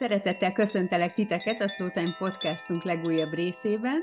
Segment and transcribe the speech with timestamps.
[0.00, 4.00] Szeretettel köszöntelek titeket a Slowtime podcastunk legújabb részében.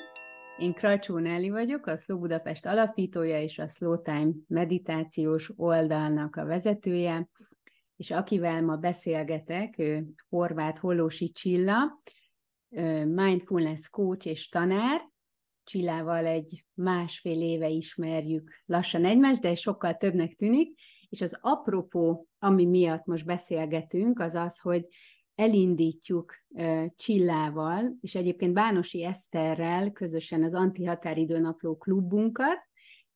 [0.58, 7.29] Én Krajcsó Nelly vagyok, a Slow Budapest alapítója és a Slowtime meditációs oldalnak a vezetője,
[7.96, 12.01] és akivel ma beszélgetek, ő Horváth Hollósi Csilla,
[13.05, 15.01] mindfulness coach és tanár,
[15.64, 22.66] Csillával egy másfél éve ismerjük lassan egymást, de sokkal többnek tűnik, és az apropó, ami
[22.66, 24.88] miatt most beszélgetünk, az az, hogy
[25.38, 26.34] elindítjuk
[26.96, 32.66] Csillával, és egyébként Bánosi Eszterrel közösen az Antihatáridőnapló klubunkat,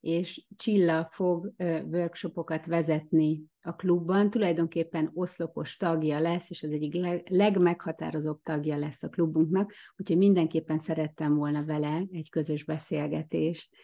[0.00, 1.52] és Csilla fog
[1.90, 6.94] workshopokat vezetni a klubban, tulajdonképpen oszlopos tagja lesz, és az egyik
[7.28, 13.74] legmeghatározóbb tagja lesz a klubunknak, úgyhogy mindenképpen szerettem volna vele egy közös beszélgetést.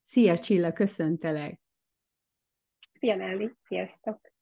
[0.00, 1.60] Szia Csilla, köszöntelek!
[2.98, 4.36] Szia Nelly, sziasztok!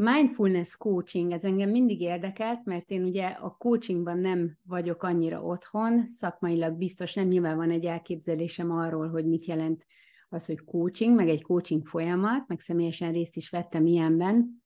[0.00, 6.08] Mindfulness coaching, ez engem mindig érdekelt, mert én ugye a coachingban nem vagyok annyira otthon,
[6.08, 9.84] szakmailag biztos nem, nyilván van egy elképzelésem arról, hogy mit jelent
[10.28, 14.62] az, hogy coaching, meg egy coaching folyamat, meg személyesen részt is vettem ilyenben,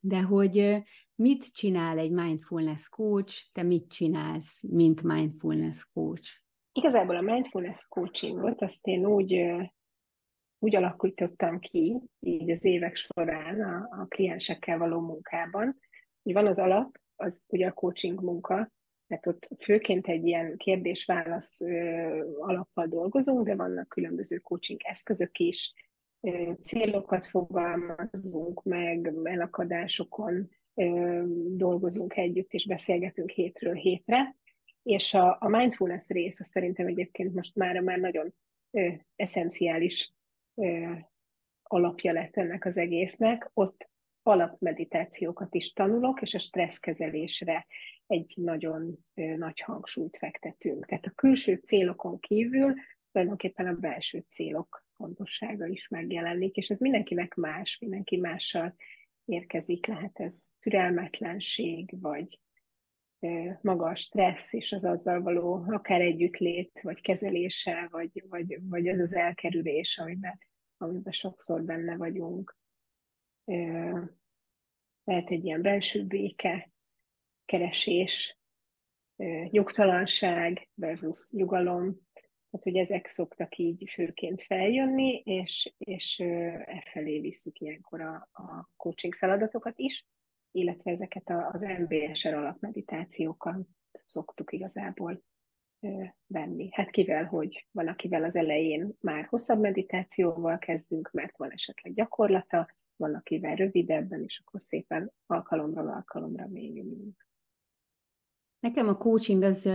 [0.00, 0.82] de hogy
[1.14, 6.30] mit csinál egy mindfulness coach, te mit csinálsz, mint mindfulness coach?
[6.72, 9.32] Igazából a mindfulness coachingot azt én úgy
[10.58, 15.80] úgy alakítottam ki, így az évek során a, a kliensekkel való munkában,
[16.22, 18.70] hogy van az alap, az ugye a coaching munka,
[19.06, 21.60] mert ott főként egy ilyen kérdés-válasz
[22.38, 25.74] alappal dolgozunk, de vannak különböző coaching eszközök is,
[26.20, 34.36] ö, célokat fogalmazunk meg, elakadásokon ö, dolgozunk együtt, és beszélgetünk hétről hétre,
[34.82, 38.34] és a, a mindfulness része szerintem egyébként most már, már nagyon
[38.70, 40.14] ö, eszenciális
[41.62, 43.50] alapja lett ennek az egésznek.
[43.54, 43.90] Ott
[44.22, 47.66] alapmeditációkat is tanulok, és a stresszkezelésre
[48.06, 50.86] egy nagyon nagy hangsúlyt fektetünk.
[50.86, 52.74] Tehát a külső célokon kívül
[53.12, 58.74] tulajdonképpen a belső célok fontossága is megjelenik, és ez mindenkinek más, mindenki mással
[59.24, 62.40] érkezik, lehet ez türelmetlenség, vagy
[63.60, 69.00] maga a stressz és az azzal való akár együttlét, vagy kezelése, vagy, vagy, vagy ez
[69.00, 70.38] az elkerülés, amiben,
[70.76, 72.56] amiben sokszor benne vagyunk.
[75.04, 76.70] Lehet egy ilyen belső béke,
[77.44, 78.38] keresés,
[79.50, 82.04] nyugtalanság versus nyugalom,
[82.50, 88.70] tehát hogy ezek szoktak így főként feljönni, és, és e felé visszük ilyenkor a, a
[88.76, 90.06] coaching feladatokat is
[90.56, 93.66] illetve ezeket az MBSR alapmeditációkat
[94.04, 95.22] szoktuk igazából
[96.26, 96.68] venni.
[96.72, 102.68] Hát kivel, hogy van, akivel az elején már hosszabb meditációval kezdünk, mert van esetleg gyakorlata,
[102.96, 107.26] van, akivel rövidebben, és akkor szépen alkalomról alkalomra mélyülünk.
[108.60, 109.70] Nekem a coaching az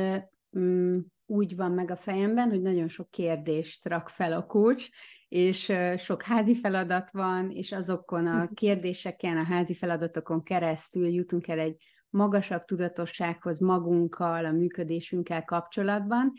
[0.60, 4.90] mm, úgy van meg a fejemben, hogy nagyon sok kérdést rak fel a coach,
[5.28, 8.54] és sok házi feladat van, és azokon a mhm.
[8.54, 16.34] kérdéseken, a házi feladatokon keresztül jutunk el egy magasabb tudatossághoz magunkkal, a működésünkkel kapcsolatban,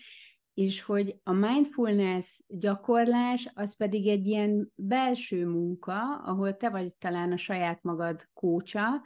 [0.55, 7.33] és hogy a mindfulness gyakorlás az pedig egy ilyen belső munka, ahol te vagy talán
[7.33, 9.03] a saját magad kócsa,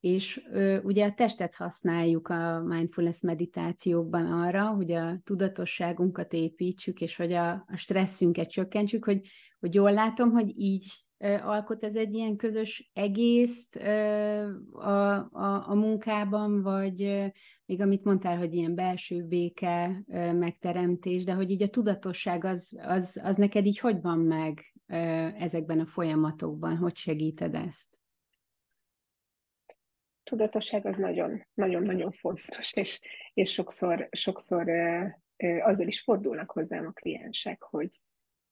[0.00, 7.16] és ö, ugye a testet használjuk a mindfulness meditációkban arra, hogy a tudatosságunkat építsük, és
[7.16, 9.28] hogy a, a stresszünket csökkentsük, hogy,
[9.60, 10.86] hogy jól látom, hogy így
[11.18, 17.26] ö, alkot ez egy ilyen közös egészt ö, a, a, a munkában, vagy ö,
[17.66, 22.80] még amit mondtál, hogy ilyen belső béke ö, megteremtés, de hogy így a tudatosság az,
[22.82, 24.94] az, az neked így hogy van meg ö,
[25.38, 27.98] ezekben a folyamatokban, hogy segíted ezt?
[30.28, 33.00] Tudatosság az nagyon, nagyon-nagyon fontos, és,
[33.34, 34.70] és sokszor, sokszor
[35.60, 38.00] azzal is fordulnak hozzám a kliensek, hogy,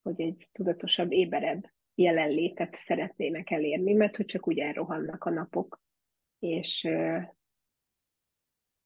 [0.03, 5.80] hogy egy tudatosabb, éberebb jelenlétet szeretnének elérni, mert hogy csak úgy elrohannak a napok,
[6.39, 6.89] és,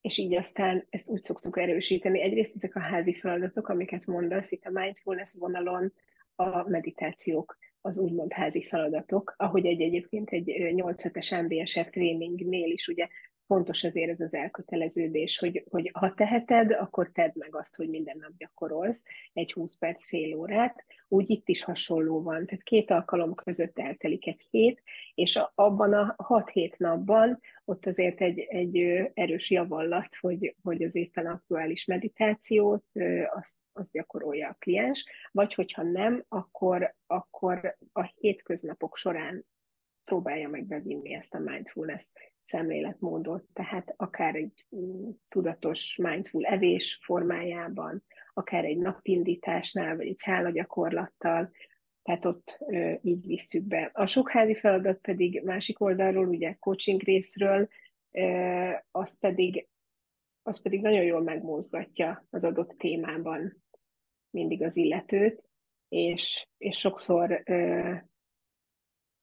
[0.01, 2.21] és így aztán ezt úgy szoktuk erősíteni.
[2.21, 5.93] Egyrészt ezek a házi feladatok, amiket mondasz, itt a mindfulness vonalon
[6.35, 12.87] a meditációk az úgymond házi feladatok, ahogy egy egyébként egy 8 hetes MBSR tréningnél is
[12.87, 13.07] ugye
[13.51, 18.17] fontos azért ez az elköteleződés, hogy, hogy ha teheted, akkor tedd meg azt, hogy minden
[18.19, 20.85] nap gyakorolsz egy 20 perc, fél órát.
[21.07, 22.45] Úgy itt is hasonló van.
[22.45, 24.81] Tehát két alkalom között eltelik egy hét,
[25.15, 28.77] és abban a 6-7 napban ott azért egy, egy
[29.13, 32.85] erős javallat, hogy, hogy az éppen aktuális meditációt
[33.33, 39.45] azt, azt gyakorolja a kliens, vagy hogyha nem, akkor, akkor a hétköznapok során
[40.11, 42.11] próbálja meg bevinni ezt a mindfulness
[42.41, 48.03] szemléletmódot, tehát akár egy mm, tudatos mindful evés formájában,
[48.33, 51.51] akár egy napindításnál, vagy egy hálagyakorlattal,
[52.03, 53.89] tehát ott ö, így visszük be.
[53.93, 57.67] A sokházi feladat pedig másik oldalról, ugye coaching részről,
[58.11, 59.67] ö, az pedig,
[60.43, 63.63] az pedig nagyon jól megmozgatja az adott témában
[64.29, 65.49] mindig az illetőt,
[65.89, 67.93] és, és sokszor, ö,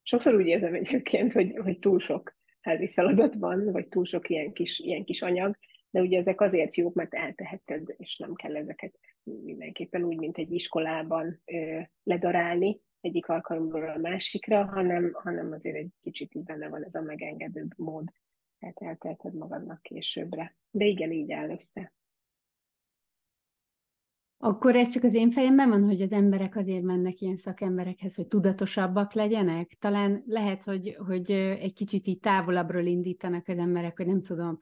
[0.08, 4.52] sokszor úgy érzem egyébként, hogy, hogy túl sok házi feladat van, vagy túl sok ilyen
[4.52, 5.58] kis, ilyen kis anyag,
[5.90, 10.52] de ugye ezek azért jók, mert elteheted, és nem kell ezeket mindenképpen úgy, mint egy
[10.52, 16.84] iskolában ö, ledarálni egyik alkalomról a másikra, hanem, hanem azért egy kicsit így benne van
[16.84, 18.08] ez a megengedőbb mód,
[18.58, 20.56] tehát elteheted magadnak későbbre.
[20.70, 21.92] De igen, így áll össze.
[24.40, 28.26] Akkor ez csak az én fejemben van, hogy az emberek azért mennek ilyen szakemberekhez, hogy
[28.26, 29.76] tudatosabbak legyenek?
[29.78, 34.58] Talán lehet, hogy, hogy egy kicsit így távolabbról indítanak az emberek, hogy nem tudom,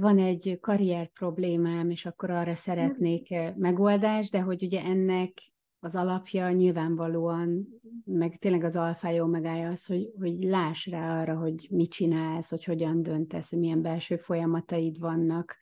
[0.00, 5.32] van egy karrier problémám, és akkor arra szeretnék megoldást, de hogy ugye ennek
[5.80, 7.66] az alapja nyilvánvalóan,
[8.04, 12.64] meg tényleg az alfája megállja az, hogy, hogy láss rá arra, hogy mit csinálsz, hogy
[12.64, 15.56] hogyan döntesz, hogy milyen belső folyamataid vannak,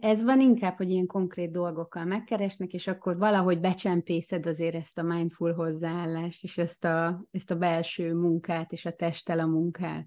[0.00, 5.02] ez van inkább, hogy ilyen konkrét dolgokkal megkeresnek, és akkor valahogy becsempészed azért ezt a
[5.02, 10.06] mindful hozzáállást, és ezt a, ezt a belső munkát, és a testtel a munkát.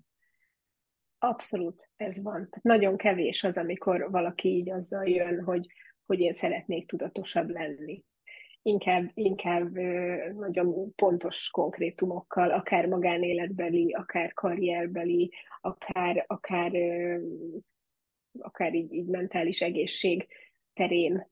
[1.19, 2.49] Abszolút, ez van.
[2.61, 5.67] Nagyon kevés az, amikor valaki így azzal jön, hogy,
[6.05, 8.03] hogy én szeretnék tudatosabb lenni.
[8.61, 9.71] Inkább, inkább
[10.33, 15.31] nagyon pontos konkrétumokkal, akár magánéletbeli, akár karrierbeli,
[15.61, 16.71] akár, akár
[18.39, 20.27] akár így, így mentális egészség
[20.73, 21.27] terén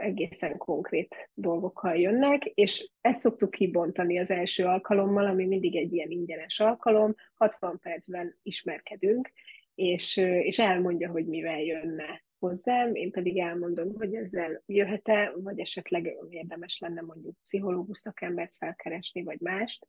[0.00, 6.10] egészen konkrét dolgokkal jönnek, és ezt szoktuk kibontani az első alkalommal, ami mindig egy ilyen
[6.10, 9.32] ingyenes alkalom, 60 percben ismerkedünk,
[9.74, 16.16] és, és elmondja, hogy mivel jönne hozzám, én pedig elmondom, hogy ezzel jöhet-e, vagy esetleg
[16.28, 19.86] érdemes lenne mondjuk pszichológus szakembert felkeresni, vagy mást,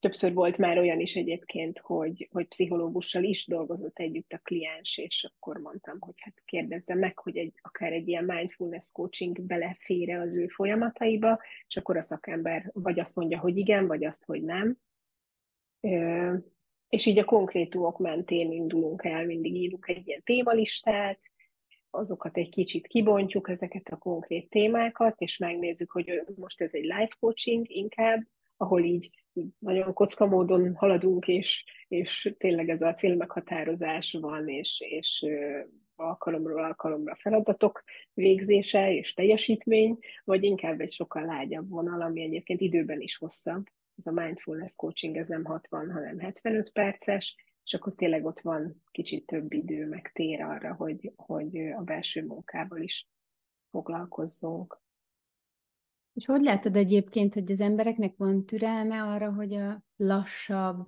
[0.00, 5.30] többször volt már olyan is egyébként, hogy, hogy pszichológussal is dolgozott együtt a kliens, és
[5.34, 10.36] akkor mondtam, hogy hát kérdezze meg, hogy egy, akár egy ilyen mindfulness coaching belefére az
[10.36, 14.78] ő folyamataiba, és akkor a szakember vagy azt mondja, hogy igen, vagy azt, hogy nem.
[16.88, 21.20] És így a konkrétumok mentén indulunk el, mindig írunk egy ilyen témalistát,
[21.90, 27.16] azokat egy kicsit kibontjuk, ezeket a konkrét témákat, és megnézzük, hogy most ez egy life
[27.20, 28.26] coaching inkább,
[28.60, 29.10] ahol így
[29.58, 35.26] nagyon kocka módon haladunk, és, és tényleg ez a célmeghatározás van, és, és
[35.94, 37.82] alkalomról alkalomra feladatok
[38.14, 43.66] végzése és teljesítmény, vagy inkább egy sokkal lágyabb vonal, ami egyébként időben is hosszabb.
[43.96, 48.82] Ez a mindfulness coaching, ez nem 60, hanem 75 perces, és akkor tényleg ott van
[48.90, 53.08] kicsit több idő, meg tér arra, hogy, hogy a belső munkával is
[53.70, 54.80] foglalkozzunk.
[56.12, 60.86] És hogy látod egyébként, hogy az embereknek van türelme arra, hogy a lassabb,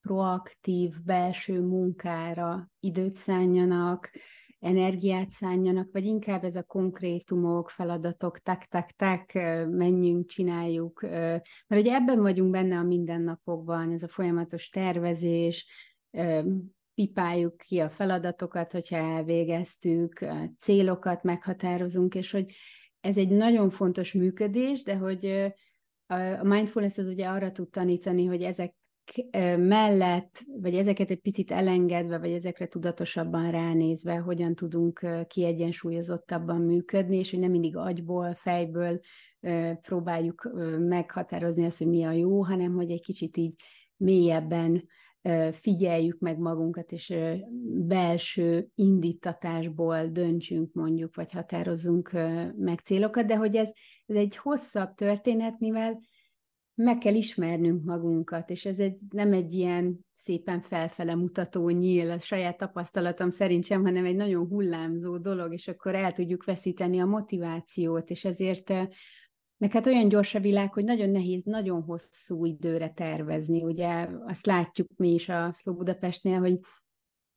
[0.00, 4.10] proaktív belső munkára időt szálljanak,
[4.58, 9.32] energiát szálljanak, vagy inkább ez a konkrétumok, feladatok, tak, tak, tak,
[9.70, 11.00] menjünk, csináljuk.
[11.02, 15.66] Mert ugye ebben vagyunk benne a mindennapokban, ez a folyamatos tervezés,
[16.94, 20.26] pipáljuk ki a feladatokat, hogyha elvégeztük,
[20.58, 22.52] célokat meghatározunk, és hogy
[23.02, 25.52] ez egy nagyon fontos működés, de hogy
[26.06, 28.74] a mindfulness az ugye arra tud tanítani, hogy ezek
[29.56, 37.30] mellett, vagy ezeket egy picit elengedve, vagy ezekre tudatosabban ránézve, hogyan tudunk kiegyensúlyozottabban működni, és
[37.30, 39.00] hogy nem mindig agyból, fejből
[39.80, 43.54] próbáljuk meghatározni azt, hogy mi a jó, hanem hogy egy kicsit így
[43.96, 44.88] mélyebben
[45.52, 47.14] figyeljük meg magunkat, és
[47.86, 52.10] belső indítatásból döntsünk mondjuk, vagy határozzunk
[52.56, 53.70] meg célokat, de hogy ez,
[54.06, 56.00] ez egy hosszabb történet, mivel
[56.74, 62.20] meg kell ismernünk magunkat, és ez egy, nem egy ilyen szépen felfele mutató nyíl, a
[62.20, 67.06] saját tapasztalatom szerint sem, hanem egy nagyon hullámzó dolog, és akkor el tudjuk veszíteni a
[67.06, 68.72] motivációt, és ezért
[69.62, 73.62] meg hát olyan gyors a világ, hogy nagyon nehéz nagyon hosszú időre tervezni.
[73.62, 76.58] Ugye azt látjuk mi is a Szló Budapestnél, hogy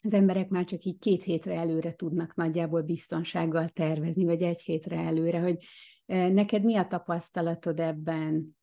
[0.02, 4.98] az emberek már csak így két hétre előre tudnak nagyjából biztonsággal tervezni, vagy egy hétre
[4.98, 5.58] előre, hogy
[6.06, 8.58] eh, neked mi a tapasztalatod ebben?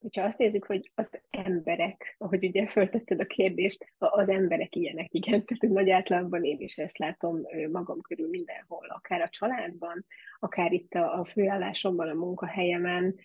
[0.00, 5.44] Hogyha azt nézzük, hogy az emberek, ahogy ugye föltetted a kérdést, az emberek ilyenek, igen,
[5.44, 7.40] tehát nagy átlagban én is ezt látom
[7.70, 10.06] magam körül mindenhol, akár a családban,
[10.38, 13.16] akár itt a, a főállásomban, a munkahelyemen,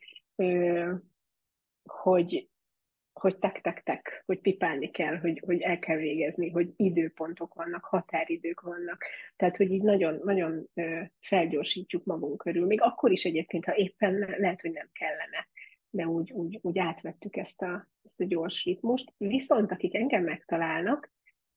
[1.83, 2.49] hogy
[3.19, 9.05] hogy tek-tek-tek, hogy pipálni kell, hogy, hogy el kell végezni, hogy időpontok vannak, határidők vannak.
[9.35, 10.69] Tehát, hogy így nagyon, nagyon
[11.19, 12.65] felgyorsítjuk magunk körül.
[12.65, 15.47] Még akkor is egyébként, ha éppen lehet, hogy nem kellene,
[15.95, 19.13] de úgy, úgy, úgy átvettük ezt a, ezt a gyors ritmust.
[19.17, 21.11] Viszont akik engem megtalálnak,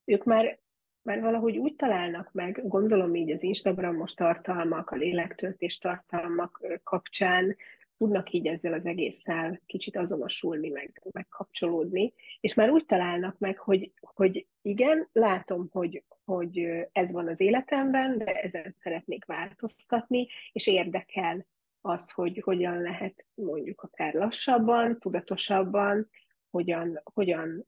[0.05, 0.59] ők már,
[1.03, 7.57] már valahogy úgy találnak meg, gondolom így az Instagramos tartalmak, a lélektöltés tartalmak kapcsán,
[7.97, 13.59] tudnak így ezzel az egésszel kicsit azonosulni, meg, meg kapcsolódni, és már úgy találnak meg,
[13.59, 20.67] hogy, hogy igen, látom, hogy, hogy ez van az életemben, de ezen szeretnék változtatni, és
[20.67, 21.47] érdekel
[21.89, 26.11] az, hogy hogyan lehet mondjuk akár lassabban, tudatosabban,
[26.51, 27.67] hogyan, hogyan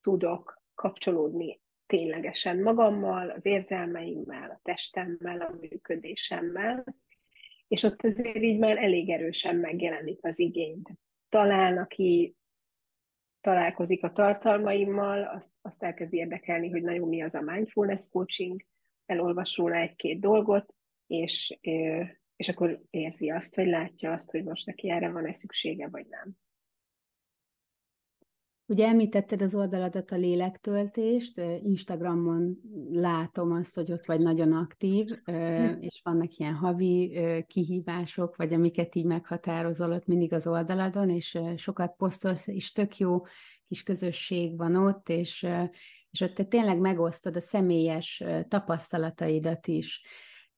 [0.00, 6.84] tudok kapcsolódni ténylegesen magammal, az érzelmeimmel, a testemmel, a működésemmel,
[7.68, 10.82] és ott azért így már elég erősen megjelenik az igény.
[11.28, 12.36] Talán, aki
[13.40, 18.64] találkozik a tartalmaimmal, azt, azt elkezd érdekelni, hogy nagyon mi az a mindfulness coaching,
[19.06, 20.74] elolvas róla egy-két dolgot,
[21.06, 21.58] és,
[22.36, 26.36] és akkor érzi azt, vagy látja azt, hogy most neki erre van-e szüksége, vagy nem.
[28.66, 32.58] Ugye említetted az oldaladat a lélektöltést, Instagramon
[32.90, 35.80] látom azt, hogy ott vagy nagyon aktív, hm.
[35.80, 41.96] és vannak ilyen havi kihívások, vagy amiket így meghatározol ott mindig az oldaladon, és sokat
[41.96, 43.20] posztolsz, és tök jó
[43.64, 45.46] kis közösség van ott, és,
[46.10, 50.02] és ott te tényleg megosztod a személyes tapasztalataidat is.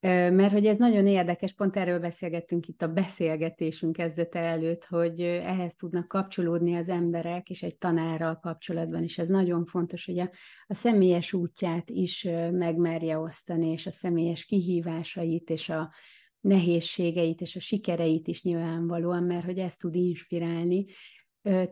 [0.07, 5.75] Mert hogy ez nagyon érdekes, pont erről beszélgettünk itt a beszélgetésünk kezdete előtt, hogy ehhez
[5.75, 9.17] tudnak kapcsolódni az emberek, és egy tanárral kapcsolatban is.
[9.17, 10.29] Ez nagyon fontos, hogy a,
[10.67, 15.93] a személyes útját is megmerje osztani, és a személyes kihívásait, és a
[16.39, 20.85] nehézségeit, és a sikereit is nyilvánvalóan, mert hogy ez tud inspirálni,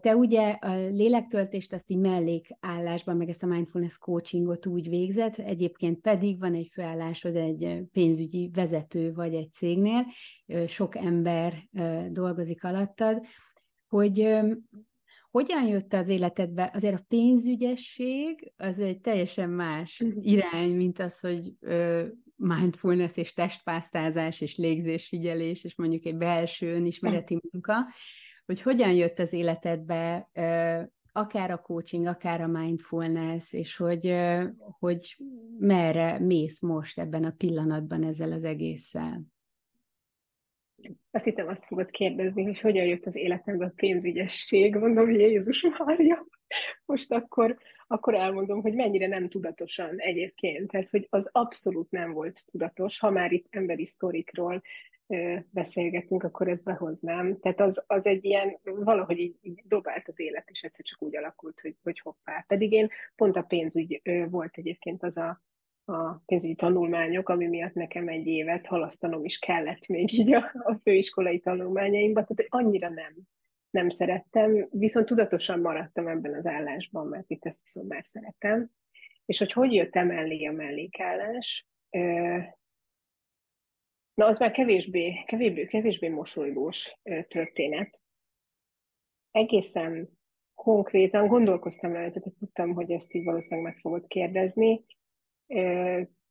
[0.01, 5.99] te ugye a lélektöltést azt így mellékállásban, meg ezt a mindfulness coachingot úgy végzett, egyébként
[5.99, 10.05] pedig van egy főállásod egy pénzügyi vezető vagy egy cégnél,
[10.67, 11.53] sok ember
[12.09, 13.21] dolgozik alattad,
[13.87, 14.39] hogy
[15.31, 16.71] hogyan jött az életedbe?
[16.73, 20.17] Azért a pénzügyesség az egy teljesen más mhm.
[20.21, 21.53] irány, mint az, hogy
[22.35, 27.75] mindfulness és testpásztázás és légzésfigyelés, és mondjuk egy belső önismereti munka
[28.45, 30.29] hogy hogyan jött az életedbe
[31.11, 34.15] akár a coaching, akár a mindfulness, és hogy,
[34.79, 35.15] hogy
[35.59, 39.21] merre mész most ebben a pillanatban ezzel az egésszel.
[41.11, 44.75] Azt hittem, azt fogod kérdezni, hogy hogyan jött az életembe a pénzügyesség.
[44.75, 46.25] Mondom, hogy Jézus Mária.
[46.85, 47.57] Most akkor,
[47.87, 50.71] akkor elmondom, hogy mennyire nem tudatosan egyébként.
[50.71, 54.61] Tehát, hogy az abszolút nem volt tudatos, ha már itt emberi sztorikról
[55.49, 57.39] beszélgetünk, akkor ezt behoznám.
[57.39, 61.15] Tehát az, az egy ilyen, valahogy így, így dobált az élet, és egyszer csak úgy
[61.15, 62.43] alakult, hogy, hogy hoppá.
[62.47, 65.41] Pedig én pont a pénzügy volt egyébként az a,
[65.85, 70.79] a pénzügyi tanulmányok, ami miatt nekem egy évet halasztanom is kellett még így a, a
[70.83, 73.13] főiskolai tanulmányaimban, tehát annyira nem,
[73.69, 78.69] nem szerettem, viszont tudatosan maradtam ebben az állásban, mert itt ezt viszont már szeretem.
[79.25, 81.67] És hogy hogy jött emellé a mellékállás,
[84.13, 87.99] Na, az már kevésbé, kevésbé, kevésbé mosolygós történet.
[89.31, 90.09] Egészen
[90.53, 94.85] konkrétan gondolkoztam rajta, tehát tudtam, hogy ezt így valószínűleg meg fogod kérdezni.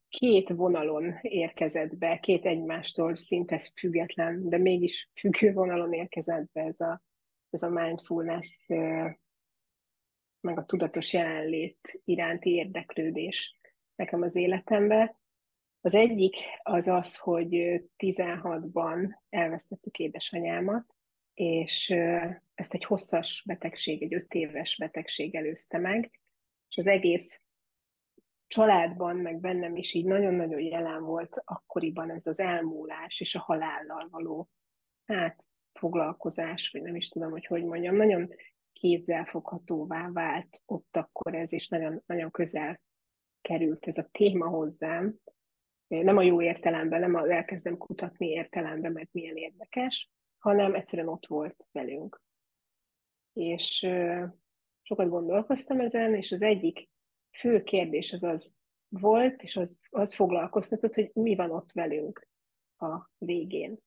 [0.09, 6.81] Két vonalon érkezett be, két egymástól szinte független, de mégis függő vonalon érkezett be ez
[6.81, 7.03] a,
[7.51, 8.67] ez a mindfulness,
[10.41, 13.59] meg a tudatos jelenlét iránti érdeklődés
[13.95, 15.21] nekem az életembe.
[15.85, 20.95] Az egyik az az, hogy 16-ban elvesztettük édesanyámat,
[21.35, 21.91] és
[22.55, 26.21] ezt egy hosszas betegség, egy öt éves betegség előzte meg,
[26.69, 27.45] és az egész
[28.47, 34.09] családban, meg bennem is így nagyon-nagyon jelen volt akkoriban ez az elmúlás és a halállal
[34.11, 34.49] való
[35.05, 38.35] hát, foglalkozás, vagy nem is tudom, hogy hogy mondjam, nagyon
[38.73, 42.81] kézzelfoghatóvá vált ott akkor ez, és nagyon, nagyon közel
[43.41, 45.21] került ez a téma hozzám,
[46.01, 51.27] nem a jó értelemben, nem a elkezdem kutatni értelemben, mert milyen érdekes, hanem egyszerűen ott
[51.27, 52.23] volt velünk.
[53.33, 53.87] És
[54.83, 56.89] sokat gondolkoztam ezen, és az egyik
[57.31, 58.57] fő kérdés az az
[58.89, 62.29] volt, és az, az foglalkoztatott, hogy mi van ott velünk
[62.77, 63.79] a végén.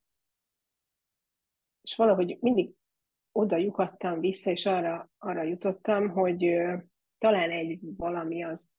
[1.82, 2.74] És valahogy mindig
[3.32, 6.40] oda lyukadtam vissza, és arra, arra jutottam, hogy
[7.18, 8.74] talán egy valami az,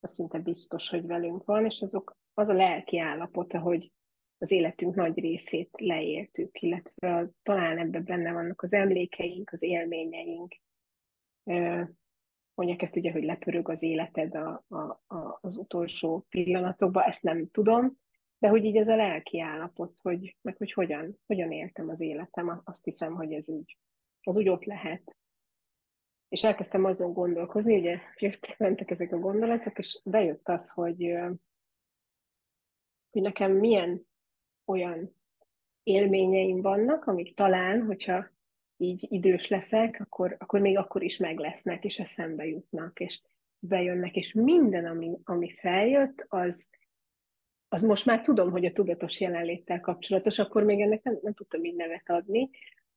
[0.00, 3.92] az szinte biztos, hogy velünk van, és azok az a lelki állapota, hogy,
[4.42, 10.56] az életünk nagy részét leéltük, illetve talán ebben benne vannak az emlékeink, az élményeink.
[12.54, 17.48] Mondják ezt ugye, hogy lepörög az életed a, a, a, az utolsó pillanatokban, ezt nem
[17.50, 17.98] tudom,
[18.38, 22.60] de hogy így ez a lelki állapot, hogy, meg hogy hogyan, hogyan éltem az életem,
[22.64, 23.78] azt hiszem, hogy ez úgy,
[24.22, 25.16] az úgy ott lehet.
[26.30, 31.14] És elkezdtem azon gondolkozni, ugye jöttek, mentek ezek a gondolatok, és bejött az, hogy,
[33.10, 34.06] hogy nekem milyen
[34.64, 35.14] olyan
[35.82, 38.30] élményeim vannak, amik talán, hogyha
[38.76, 43.20] így idős leszek, akkor, akkor még akkor is meg lesznek, és eszembe jutnak, és
[43.58, 46.68] bejönnek, és minden, ami, ami feljött, az,
[47.68, 51.64] az most már tudom, hogy a tudatos jelenléttel kapcsolatos, akkor még ennek nem, nem tudtam
[51.64, 52.50] így nevet adni,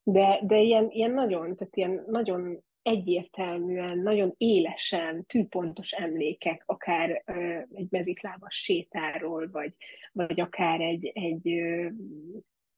[0.03, 7.59] de, de ilyen, ilyen nagyon, tehát ilyen nagyon egyértelműen, nagyon élesen, tűpontos emlékek, akár ö,
[7.73, 9.73] egy mezitlábas sétáról, vagy,
[10.11, 11.87] vagy akár egy, egy, ö,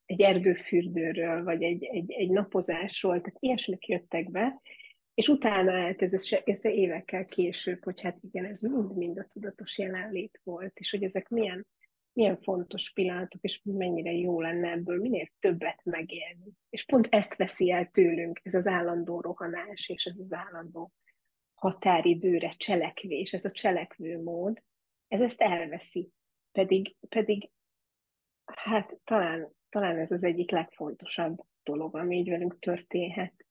[0.06, 4.62] egy erdőfürdőről, vagy egy, egy, egy napozásról, tehát ilyesmik jöttek be,
[5.14, 6.14] és utána állt ez
[6.46, 11.30] össze évekkel később, hogy hát igen, ez mind-mind a tudatos jelenlét volt, és hogy ezek
[11.30, 11.68] milyen
[12.16, 16.52] milyen fontos pillanatok, és mennyire jó lenne ebből minél többet megélni.
[16.70, 20.92] És pont ezt veszi el tőlünk, ez az állandó rohanás, és ez az állandó
[21.54, 24.64] határidőre cselekvés, ez a cselekvő mód,
[25.08, 26.12] ez ezt elveszi.
[26.52, 27.50] Pedig, pedig
[28.46, 33.46] hát talán, talán ez az egyik legfontosabb dolog, ami így velünk történhet.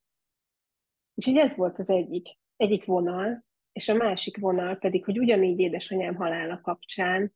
[1.15, 6.15] Úgyhogy ez volt az egyik, egyik vonal, és a másik vonal pedig, hogy ugyanígy édesanyám
[6.15, 7.35] halála kapcsán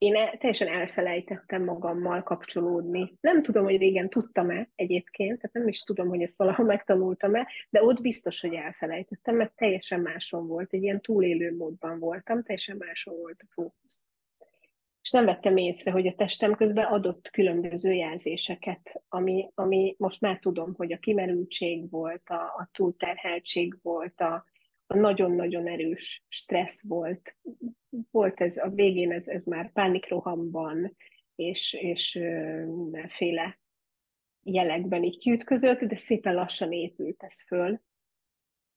[0.00, 3.16] én el, teljesen elfelejtettem magammal kapcsolódni.
[3.20, 7.82] Nem tudom, hogy régen tudtam-e egyébként, tehát nem is tudom, hogy ezt valahol megtanultam-e, de
[7.82, 13.16] ott biztos, hogy elfelejtettem, mert teljesen máson volt, egy ilyen túlélő módban voltam, teljesen máson
[13.16, 14.06] volt a fókusz.
[15.02, 20.38] És nem vettem észre, hogy a testem közben adott különböző jelzéseket, ami, ami most már
[20.38, 24.44] tudom, hogy a kimerültség volt, a, a túlterheltség volt, a,
[24.94, 27.36] nagyon-nagyon erős stressz volt.
[28.10, 30.96] Volt ez a végén, ez, ez már pánikrohamban,
[31.34, 32.12] és, és
[32.66, 33.60] mindenféle
[34.42, 37.80] jelekben így kiütközött, de szépen lassan épült ez föl,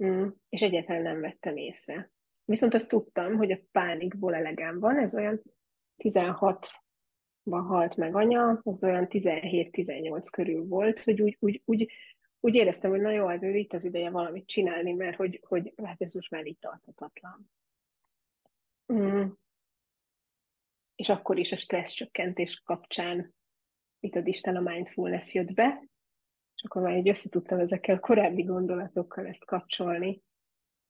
[0.03, 2.11] mm, és egyáltalán nem vettem észre.
[2.45, 5.41] Viszont azt tudtam, hogy a pánikból elegem van, ez olyan
[5.97, 6.67] 16
[7.43, 11.91] ban halt meg anya, az olyan 17-18 körül volt, hogy úgy, úgy, úgy
[12.45, 16.01] úgy éreztem, hogy na jó, hát itt az ideje valamit csinálni, mert hogy, hogy hát
[16.01, 17.51] ez most már így tartatatlan.
[18.93, 19.27] Mm.
[20.95, 23.33] És akkor is a stressz csökkentés kapcsán,
[23.99, 25.83] itt az Isten a mindfulness jött be,
[26.55, 30.21] és akkor már így össze tudtam ezekkel a korábbi gondolatokkal ezt kapcsolni.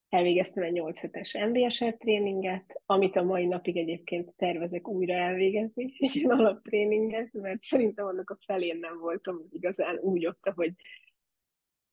[0.10, 6.16] Elvégeztem egy 8 hetes MBSR tréninget, amit a mai napig egyébként tervezek újra elvégezni, egy
[6.16, 10.74] ilyen alaptréninget, mert szerintem annak a felén nem voltam igazán úgy ott, hogy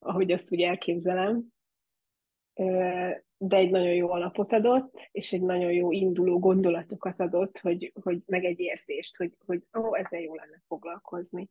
[0.00, 1.46] ahogy azt úgy elképzelem,
[3.36, 8.22] de egy nagyon jó alapot adott, és egy nagyon jó induló gondolatokat adott, hogy, hogy
[8.26, 11.48] meg egy érzést, hogy, hogy ó, ezzel jó lenne foglalkozni.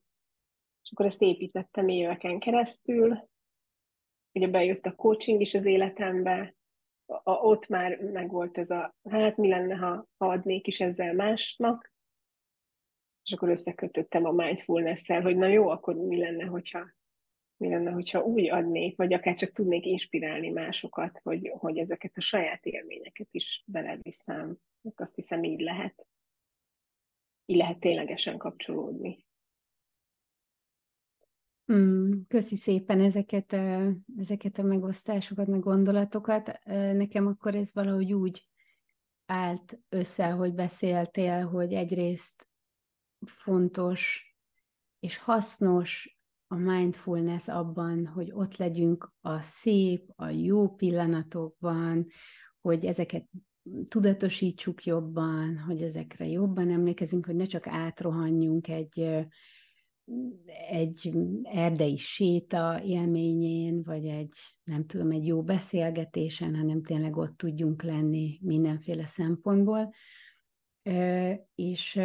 [0.83, 3.29] És akkor ezt építettem éveken keresztül,
[4.31, 6.55] ugye bejött a coaching is az életembe,
[7.05, 11.93] a, ott már megvolt ez a, hát mi lenne, ha, ha adnék is ezzel másnak,
[13.23, 16.97] és akkor összekötöttem a mindfulness-szel, hogy na jó, akkor mi lenne, hogyha
[17.59, 22.21] mi lenne, hogyha úgy adnék, vagy akár csak tudnék inspirálni másokat, hogy, hogy ezeket a
[22.21, 24.57] saját élményeket is beleviszem.
[24.95, 26.07] Azt hiszem, így lehet.
[27.45, 29.25] Így lehet ténylegesen kapcsolódni.
[31.73, 33.55] Mm, köszi szépen ezeket,
[34.17, 36.59] ezeket a megosztásokat, meg gondolatokat.
[36.93, 38.47] Nekem akkor ez valahogy úgy
[39.25, 42.49] állt össze, hogy beszéltél, hogy egyrészt
[43.25, 44.27] fontos
[44.99, 46.18] és hasznos
[46.51, 52.07] a mindfulness abban, hogy ott legyünk a szép, a jó pillanatokban,
[52.61, 53.25] hogy ezeket
[53.87, 59.27] tudatosítsuk jobban, hogy ezekre jobban emlékezünk, hogy ne csak átrohanjunk egy,
[60.69, 61.11] egy
[61.43, 64.33] erdei séta élményén, vagy egy,
[64.63, 69.93] nem tudom, egy jó beszélgetésen, hanem tényleg ott tudjunk lenni mindenféle szempontból.
[71.55, 72.01] És,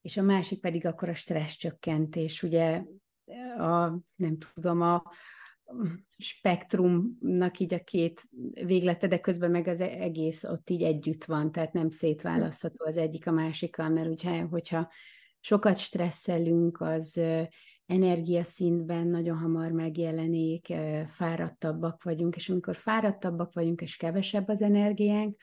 [0.00, 2.42] és a másik pedig akkor a stressz csökkentés.
[2.42, 2.82] Ugye
[3.58, 5.02] a, nem tudom, a
[6.16, 8.22] spektrumnak így a két
[8.64, 13.26] véglete, de közben meg az egész ott így együtt van, tehát nem szétválasztható az egyik
[13.26, 14.90] a másikkal, mert ugye, hogyha
[15.40, 17.20] sokat stresszelünk, az
[17.86, 20.72] energiaszintben nagyon hamar megjelenik,
[21.08, 25.40] fáradtabbak vagyunk, és amikor fáradtabbak vagyunk, és kevesebb az energiánk,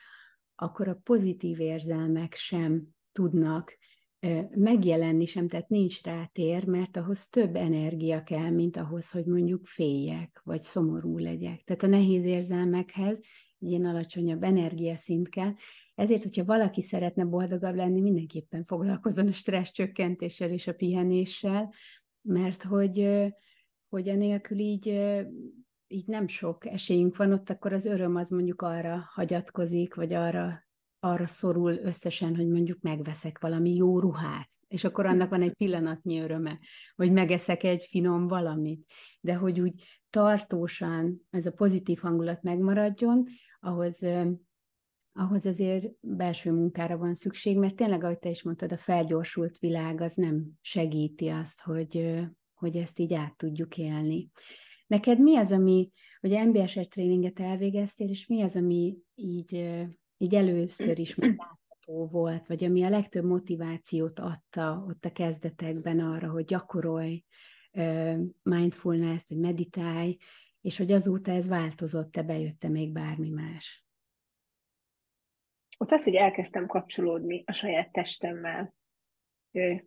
[0.55, 3.77] akkor a pozitív érzelmek sem tudnak
[4.55, 9.65] megjelenni sem, tehát nincs rá tér, mert ahhoz több energia kell, mint ahhoz, hogy mondjuk
[9.65, 11.63] féljek, vagy szomorú legyek.
[11.63, 13.19] Tehát a nehéz érzelmekhez
[13.59, 15.53] egy ilyen alacsonyabb energiaszint kell.
[15.95, 21.73] Ezért, hogyha valaki szeretne boldogabb lenni, mindenképpen foglalkozon a stressz csökkentéssel és a pihenéssel,
[22.21, 23.09] mert hogy,
[23.89, 24.87] hogy enélkül így,
[25.87, 30.69] így nem sok esélyünk van ott, akkor az öröm az mondjuk arra hagyatkozik, vagy arra
[31.03, 36.19] arra szorul összesen, hogy mondjuk megveszek valami jó ruhát, és akkor annak van egy pillanatnyi
[36.19, 36.59] öröme,
[36.95, 43.23] hogy megeszek egy finom valamit, de hogy úgy tartósan ez a pozitív hangulat megmaradjon,
[43.59, 44.05] ahhoz,
[45.13, 50.01] ahhoz azért belső munkára van szükség, mert tényleg, ahogy te is mondtad, a felgyorsult világ
[50.01, 52.19] az nem segíti azt, hogy,
[52.53, 54.29] hogy ezt így át tudjuk élni.
[54.87, 59.85] Neked mi az, ami, hogy MBSR tréninget elvégeztél, és mi az, ami így
[60.21, 66.29] így először is látható volt, vagy ami a legtöbb motivációt adta ott a kezdetekben arra,
[66.29, 67.23] hogy gyakorolj
[68.43, 70.17] mindfulness-t, hogy meditálj,
[70.61, 73.85] és hogy azóta ez változott-e, bejött-e még bármi más?
[75.77, 78.73] Ott az, hogy elkezdtem kapcsolódni a saját testemmel,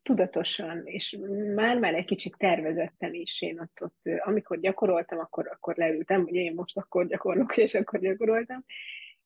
[0.02, 1.18] tudatosan, és
[1.54, 6.54] már-már egy kicsit tervezetten is én ott, ott amikor gyakoroltam, akkor, akkor leültem, hogy én
[6.54, 8.64] most akkor gyakorlok, és akkor gyakoroltam,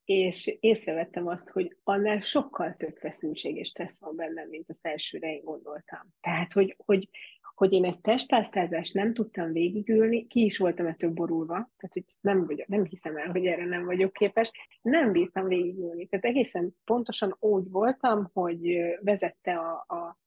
[0.09, 5.33] és észrevettem azt, hogy annál sokkal több feszültség és stressz van bennem, mint az elsőre
[5.33, 6.15] én gondoltam.
[6.21, 7.09] Tehát, hogy, hogy,
[7.55, 12.47] hogy én egy testáztázást nem tudtam végigülni, ki is voltam ettől borulva, tehát hogy nem,
[12.47, 14.51] vagyok, nem hiszem el, hogy erre nem vagyok képes,
[14.83, 16.07] nem bírtam végigülni.
[16.07, 20.19] Tehát egészen pontosan úgy voltam, hogy vezette a, a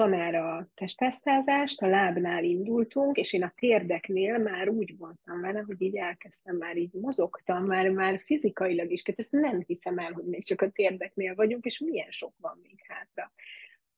[0.00, 5.82] tanár a testtesztázást, a lábnál indultunk, és én a térdeknél már úgy voltam vele, hogy
[5.82, 10.44] így elkezdtem, már így mozogtam, már, már fizikailag is, ezt nem hiszem el, hogy még
[10.44, 13.32] csak a térdeknél vagyunk, és milyen sok van még hátra.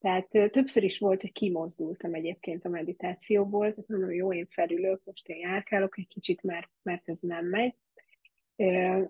[0.01, 5.29] Tehát többször is volt, hogy kimozdultam egyébként a meditációból, tehát mondom, jó, én felülök, most
[5.29, 7.75] én járkálok egy kicsit, mert, mert ez nem megy.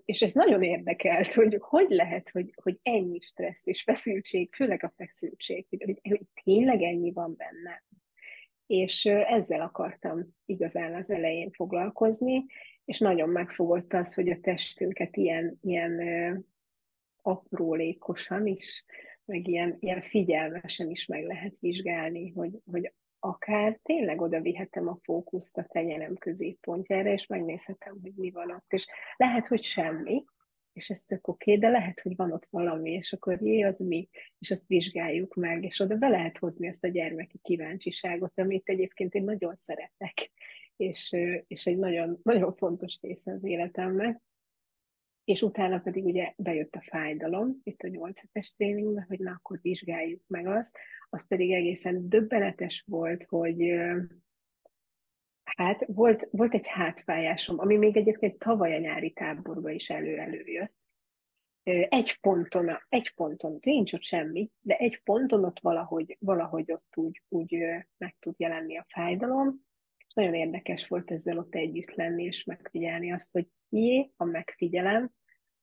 [0.05, 4.93] És ez nagyon érdekelt, hogy hogy lehet, hogy, hogy ennyi stressz és feszültség, főleg a
[4.97, 7.83] feszültség, hogy, hogy tényleg ennyi van benne.
[8.67, 12.45] És ezzel akartam igazán az elején foglalkozni,
[12.85, 16.01] és nagyon megfogott az, hogy a testünket ilyen, ilyen
[17.21, 18.85] aprólékosan is,
[19.25, 24.99] meg ilyen, ilyen figyelmesen is meg lehet vizsgálni, hogy, hogy akár tényleg oda vihetem a
[25.03, 28.73] fókuszt a tenyerem középpontjára, és megnézhetem, hogy mi van ott.
[28.73, 30.23] És lehet, hogy semmi,
[30.73, 34.09] és ez tök oké, de lehet, hogy van ott valami, és akkor jé, az mi,
[34.39, 39.13] és azt vizsgáljuk meg, és oda be lehet hozni ezt a gyermeki kíváncsiságot, amit egyébként
[39.13, 40.31] én nagyon szeretek,
[40.75, 41.15] és,
[41.47, 44.21] és egy nagyon, nagyon fontos része az életemnek.
[45.23, 49.59] És utána pedig ugye bejött a fájdalom, itt a 8 hetes tréningben, hogy na, akkor
[49.61, 50.77] vizsgáljuk meg azt,
[51.13, 53.73] az pedig egészen döbbenetes volt, hogy
[55.43, 60.73] hát volt, volt egy hátfájásom, ami még egyébként tavaly a nyári táborba is elő-előjött.
[61.89, 67.21] Egy ponton, egy ponton, nincs ott semmi, de egy ponton ott valahogy, valahogy ott úgy,
[67.29, 67.57] úgy
[67.97, 69.65] meg tud jelenni a fájdalom,
[70.07, 75.11] és nagyon érdekes volt ezzel ott együtt lenni, és megfigyelni azt, hogy jé, ha megfigyelem,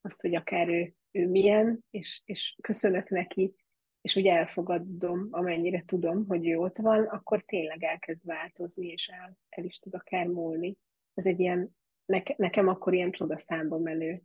[0.01, 3.55] azt, hogy akár ő, ő milyen, és, és köszönök neki,
[4.01, 9.37] és úgy elfogadom, amennyire tudom, hogy ő ott van, akkor tényleg elkezd változni, és el,
[9.49, 10.77] el is tud akár múlni.
[11.15, 14.23] Ez egy ilyen, ne, nekem akkor ilyen csodaszámba menő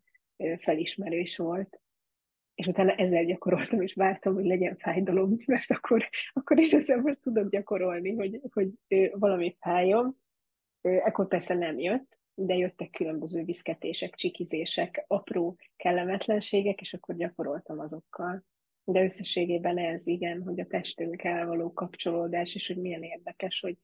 [0.57, 1.79] felismerés volt.
[2.55, 6.57] És utána ezzel gyakoroltam, és vártam, hogy legyen fájdalom, mert akkor, akkor
[7.01, 8.69] most tudok gyakorolni, hogy, hogy
[9.11, 10.17] valami fájjon.
[10.81, 18.43] Ekkor persze nem jött, de jöttek különböző viszketések, csikizések, apró kellemetlenségek, és akkor gyakoroltam azokkal.
[18.85, 23.77] De összességében ez igen, hogy a testünkkel való kapcsolódás, és hogy milyen érdekes, hogy,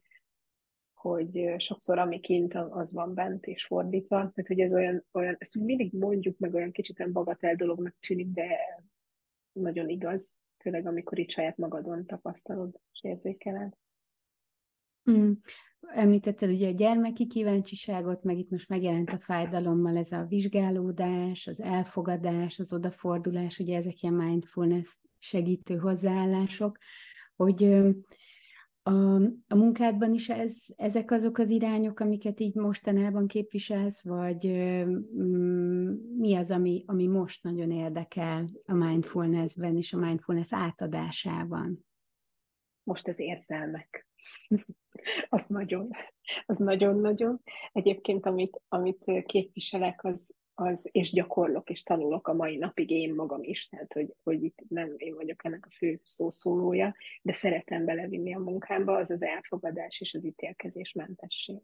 [0.94, 4.16] hogy sokszor ami kint, az van bent, és fordítva.
[4.16, 7.96] Tehát, hogy ez olyan, olyan ezt úgy mindig mondjuk, meg olyan kicsit olyan bagatel dolognak
[8.00, 8.58] tűnik, de
[9.52, 13.74] nagyon igaz, főleg amikor itt saját magadon tapasztalod és érzékeled.
[15.12, 15.32] Mm.
[15.88, 21.62] Említetted ugye a gyermeki kíváncsiságot, meg itt most megjelent a fájdalommal ez a vizsgálódás, az
[21.62, 26.78] elfogadás, az odafordulás, ugye ezek ilyen mindfulness segítő hozzáállások,
[27.36, 27.64] hogy
[28.84, 29.16] a,
[29.48, 34.48] a munkádban is ez, ezek azok az irányok, amiket így mostanában képviselsz, vagy
[34.88, 41.86] mm, mi az, ami, ami most nagyon érdekel a mindfulnessben és a mindfulness átadásában?
[42.84, 44.11] Most az érzelmek.
[45.30, 45.90] az nagyon,
[46.46, 47.42] az nagyon-nagyon.
[47.72, 53.44] Egyébként, amit, amit képviselek, az, az, és gyakorlok, és tanulok a mai napig én magam
[53.44, 58.34] is, tehát hogy, hogy itt nem én vagyok ennek a fő szószólója, de szeretem belevinni
[58.36, 61.62] a munkámba, az az elfogadás és az ítélkezés mentesség.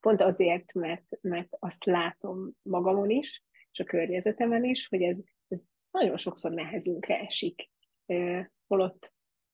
[0.00, 5.62] Pont azért, mert, mert azt látom magamon is, és a környezetemen is, hogy ez, ez
[5.90, 7.70] nagyon sokszor nehezünkre esik.
[8.66, 9.12] Holott,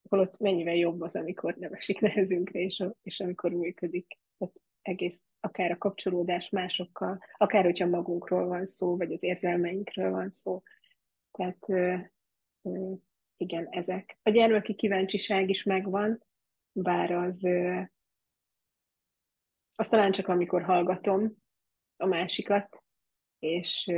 [0.09, 4.19] holott mennyivel jobb az, amikor nem esik nehezünkre, és, és amikor működik.
[4.39, 10.31] Tehát egész, akár a kapcsolódás másokkal, akár hogyha magunkról van szó, vagy az érzelmeinkről van
[10.31, 10.63] szó.
[11.31, 11.67] Tehát
[13.37, 14.19] igen, ezek.
[14.23, 16.25] A gyermeki kíváncsiság is megvan,
[16.73, 17.49] bár az,
[19.75, 21.37] az talán csak amikor hallgatom
[21.97, 22.83] a másikat,
[23.39, 23.93] és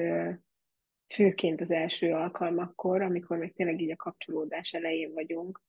[1.14, 5.62] főként az első alkalmakkor, amikor még tényleg így a kapcsolódás elején vagyunk,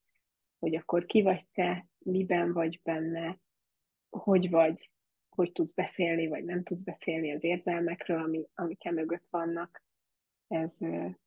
[0.59, 3.39] hogy akkor ki vagy te, miben vagy benne,
[4.09, 4.91] hogy vagy,
[5.29, 9.83] hogy tudsz beszélni, vagy nem tudsz beszélni az érzelmekről, ami, amik e mögött vannak.
[10.47, 10.77] Ez,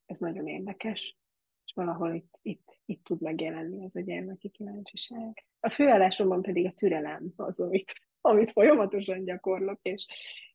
[0.06, 1.16] ez nagyon érdekes,
[1.64, 5.44] és valahol itt, itt, itt tud megjelenni ez a gyermeki kíváncsiság.
[5.60, 10.06] A főállásomban pedig a türelem az, amit, amit folyamatosan gyakorlok, és,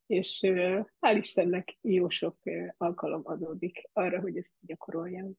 [0.06, 0.40] és
[1.00, 2.36] hál' Istennek jó sok
[2.76, 5.32] alkalom adódik arra, hogy ezt gyakoroljam.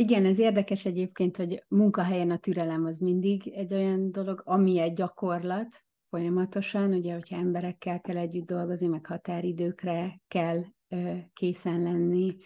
[0.00, 4.92] Igen, ez érdekes egyébként, hogy munkahelyen a türelem az mindig egy olyan dolog, ami egy
[4.92, 12.36] gyakorlat folyamatosan, ugye, hogyha emberekkel kell együtt dolgozni, meg határidőkre kell ö, készen lenni,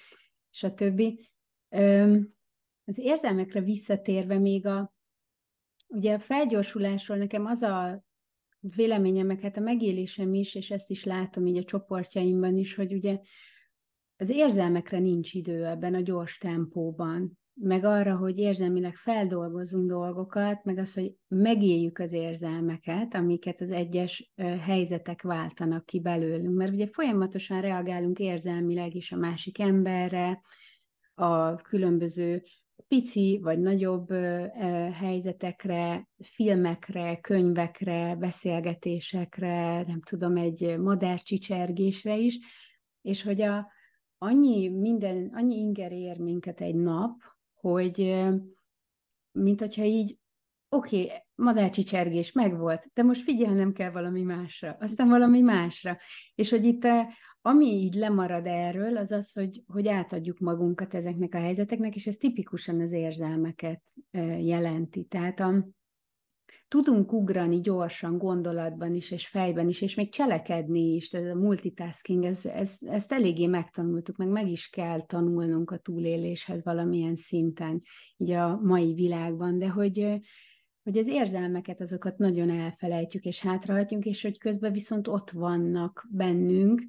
[0.50, 1.02] stb.
[1.68, 2.16] Ö,
[2.84, 4.94] az érzelmekre visszatérve még a,
[5.88, 8.04] ugye a felgyorsulásról nekem az a
[8.60, 12.94] véleményem, meg hát a megélésem is, és ezt is látom így a csoportjaimban is, hogy
[12.94, 13.18] ugye
[14.16, 20.78] az érzelmekre nincs idő ebben a gyors tempóban, meg arra, hogy érzelmileg feldolgozunk dolgokat, meg
[20.78, 26.56] az, hogy megéljük az érzelmeket, amiket az egyes helyzetek váltanak ki belőlünk.
[26.56, 30.40] Mert ugye folyamatosan reagálunk érzelmileg is a másik emberre,
[31.14, 32.42] a különböző
[32.88, 34.12] pici vagy nagyobb
[34.92, 42.38] helyzetekre, filmekre, könyvekre, beszélgetésekre, nem tudom, egy madárcsicsergésre is,
[43.02, 43.72] és hogy a,
[44.18, 47.33] annyi minden, annyi inger ér minket egy nap,
[47.70, 48.24] hogy
[49.32, 50.18] mint hogyha így,
[50.68, 55.98] oké, okay, madárcsicsergés megvolt, de most figyelnem kell valami másra, aztán valami másra.
[56.34, 56.86] És hogy itt
[57.40, 62.16] ami így lemarad erről, az az, hogy, hogy átadjuk magunkat ezeknek a helyzeteknek, és ez
[62.16, 63.82] tipikusan az érzelmeket
[64.38, 65.04] jelenti.
[65.04, 65.68] Tehát a,
[66.74, 72.24] tudunk ugrani gyorsan gondolatban is, és fejben is, és még cselekedni is, ez a multitasking,
[72.24, 77.82] ez, ez, ezt eléggé megtanultuk, meg meg is kell tanulnunk a túléléshez valamilyen szinten,
[78.16, 80.20] így a mai világban, de hogy,
[80.82, 86.82] hogy az érzelmeket, azokat nagyon elfelejtjük, és hátrahagyjuk, és hogy közben viszont ott vannak bennünk,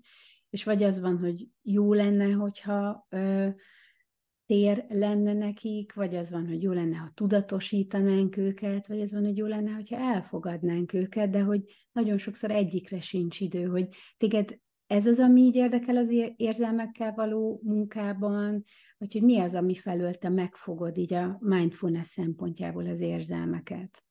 [0.49, 3.47] és vagy az van, hogy jó lenne, hogyha ö,
[4.45, 9.23] tér lenne nekik, vagy az van, hogy jó lenne, ha tudatosítanánk őket, vagy az van,
[9.23, 14.59] hogy jó lenne, hogyha elfogadnánk őket, de hogy nagyon sokszor egyikre sincs idő, hogy téged
[14.87, 18.63] ez az, ami így érdekel az érzelmekkel való munkában,
[18.97, 24.03] vagy hogy mi az, ami felől te megfogod így a mindfulness szempontjából az érzelmeket?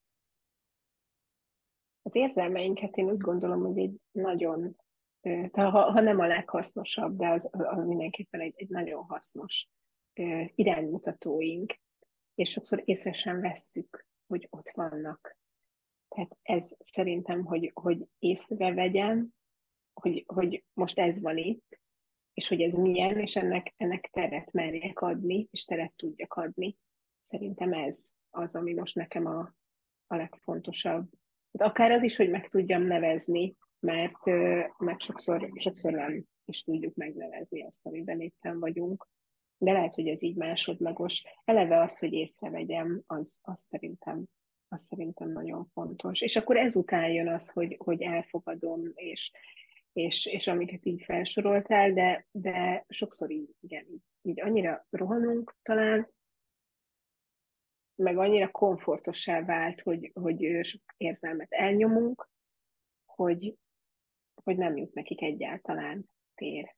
[2.03, 4.77] Az érzelmeinket én úgy gondolom, hogy egy nagyon
[5.53, 9.69] ha, ha nem a leghasznosabb, de az, az mindenképpen egy, egy nagyon hasznos
[10.55, 11.75] iránymutatóink,
[12.35, 15.37] és sokszor észre sem vesszük, hogy ott vannak.
[16.09, 19.29] Tehát ez szerintem, hogy, hogy észrevegyem,
[19.93, 21.81] hogy, hogy most ez van itt,
[22.35, 26.77] és hogy ez milyen, és ennek, ennek teret merjek adni, és teret tudjak adni.
[27.21, 29.55] Szerintem ez az, ami most nekem a,
[30.07, 31.09] a legfontosabb.
[31.53, 34.25] Hát akár az is, hogy meg tudjam nevezni, mert,
[34.79, 39.09] mert sokszor, sokszor nem is tudjuk megnevezni azt, amiben éppen vagyunk.
[39.65, 41.23] De lehet, hogy ez így másodlagos.
[41.45, 44.25] Eleve az, hogy észrevegyem, az, az szerintem
[44.69, 46.21] az szerintem nagyon fontos.
[46.21, 49.33] És akkor ezután jön az, hogy, hogy elfogadom, és,
[49.93, 53.87] és, és amiket így felsoroltál, de, de sokszor így, igen,
[54.23, 56.13] így, annyira rohanunk talán,
[57.95, 62.31] meg annyira komfortossá vált, hogy, hogy sok érzelmet elnyomunk,
[63.05, 63.57] hogy,
[64.45, 66.75] hogy nem jut nekik egyáltalán tér.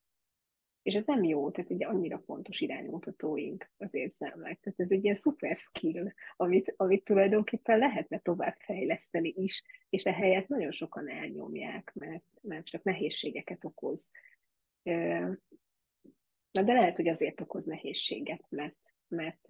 [0.87, 4.61] És ez nem jó, tehát egy annyira fontos iránymutatóink az érzelmek.
[4.61, 10.49] Tehát ez egy ilyen szuper skill, amit, amit tulajdonképpen lehetne tovább fejleszteni is, és ehelyett
[10.49, 14.11] nagyon sokan elnyomják, mert, mert csak nehézségeket okoz.
[16.51, 19.47] Na de lehet, hogy azért okoz nehézséget, mert, mert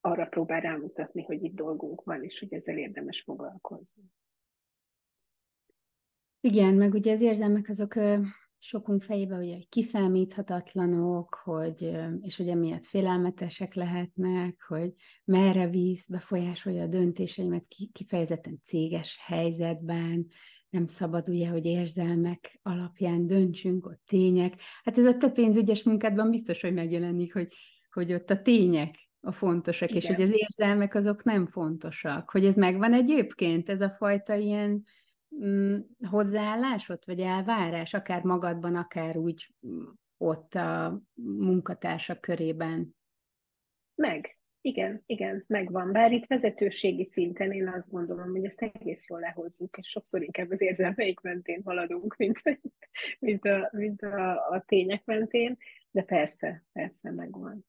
[0.00, 4.02] arra próbál rámutatni, hogy itt dolgunk van, és hogy ezzel érdemes foglalkozni.
[6.40, 7.94] Igen, meg ugye az érzelmek azok
[8.64, 14.92] sokunk fejében, hogy kiszámíthatatlanok, hogy, és hogy emiatt félelmetesek lehetnek, hogy
[15.24, 20.26] merre víz befolyásolja a döntéseimet kifejezetten céges helyzetben,
[20.70, 24.54] nem szabad ugye, hogy érzelmek alapján döntsünk, ott tények.
[24.82, 27.48] Hát ez a te pénzügyes munkádban biztos, hogy megjelenik, hogy,
[27.92, 30.00] hogy ott a tények a fontosak, Igen.
[30.02, 32.30] és hogy az érzelmek azok nem fontosak.
[32.30, 34.84] Hogy ez megvan egyébként, ez a fajta ilyen
[36.08, 39.84] hozzáállásod, vagy elvárás, akár magadban, akár úgy mm,
[40.16, 42.96] ott a munkatársak körében?
[43.94, 44.38] Meg.
[44.60, 45.92] Igen, igen, megvan.
[45.92, 50.50] Bár itt vezetőségi szinten én azt gondolom, hogy ezt egész jól lehozzuk, és sokszor inkább
[50.50, 52.42] az érzelmeik mentén haladunk, mint,
[53.18, 55.56] mint, a, mint a, a tények mentén,
[55.90, 57.66] de persze, persze megvan.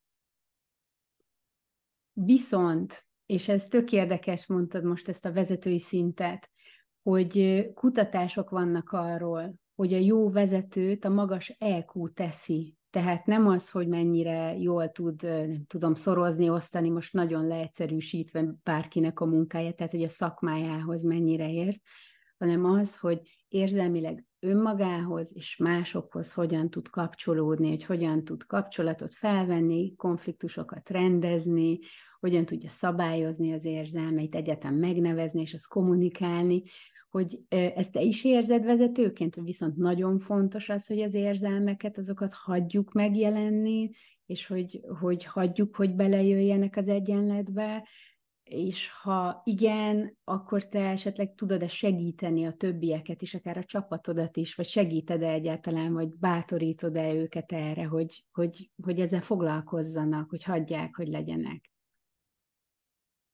[2.13, 6.49] Viszont, és ez tök érdekes, mondtad most ezt a vezetői szintet,
[7.09, 12.75] hogy kutatások vannak arról, hogy a jó vezetőt a magas EQ teszi.
[12.89, 19.19] Tehát nem az, hogy mennyire jól tud, nem tudom, szorozni, osztani, most nagyon leegyszerűsítve bárkinek
[19.19, 21.81] a munkáját, tehát hogy a szakmájához mennyire ért,
[22.37, 29.95] hanem az, hogy érzelmileg önmagához és másokhoz hogyan tud kapcsolódni, hogy hogyan tud kapcsolatot felvenni,
[29.95, 31.79] konfliktusokat rendezni,
[32.19, 36.63] hogyan tudja szabályozni az érzelmeit, egyetem megnevezni és azt kommunikálni,
[37.15, 42.91] hogy ezt te is érzed vezetőként, viszont nagyon fontos az, hogy az érzelmeket, azokat hagyjuk
[42.91, 43.89] megjelenni,
[44.25, 47.87] és hogy, hogy hagyjuk, hogy belejöjjenek az egyenletbe,
[48.43, 54.55] és ha igen, akkor te esetleg tudod-e segíteni a többieket is, akár a csapatodat is,
[54.55, 61.07] vagy segíted-e egyáltalán, vagy bátorítod-e őket erre, hogy, hogy, hogy ezzel foglalkozzanak, hogy hagyják, hogy
[61.07, 61.74] legyenek?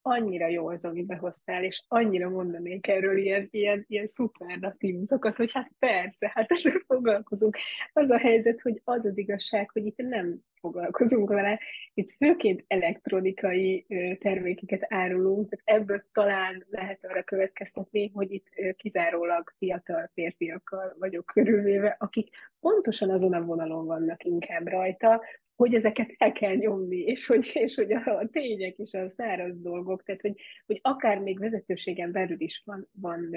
[0.02, 5.72] Annyira jó az, amit behoztál, és annyira mondanék erről ilyen, ilyen, ilyen szuperlatívuszokat, hogy hát
[5.80, 7.58] persze, hát ezzel foglalkozunk.
[7.94, 11.60] Az a helyzet, hogy az az igazság, hogy itt nem foglalkozunk vele,
[11.94, 13.86] itt főként elektronikai
[14.20, 21.96] termékeket árulunk, tehát ebből talán lehet arra következtetni, hogy itt kizárólag fiatal férfiakkal vagyok körülvéve,
[22.00, 25.22] akik pontosan azon a vonalon vannak inkább rajta,
[25.62, 30.04] hogy ezeket el kell nyomni, és hogy, és hogy a, tények és a száraz dolgok,
[30.04, 33.36] tehát hogy, hogy akár még vezetőségen belül is van, van,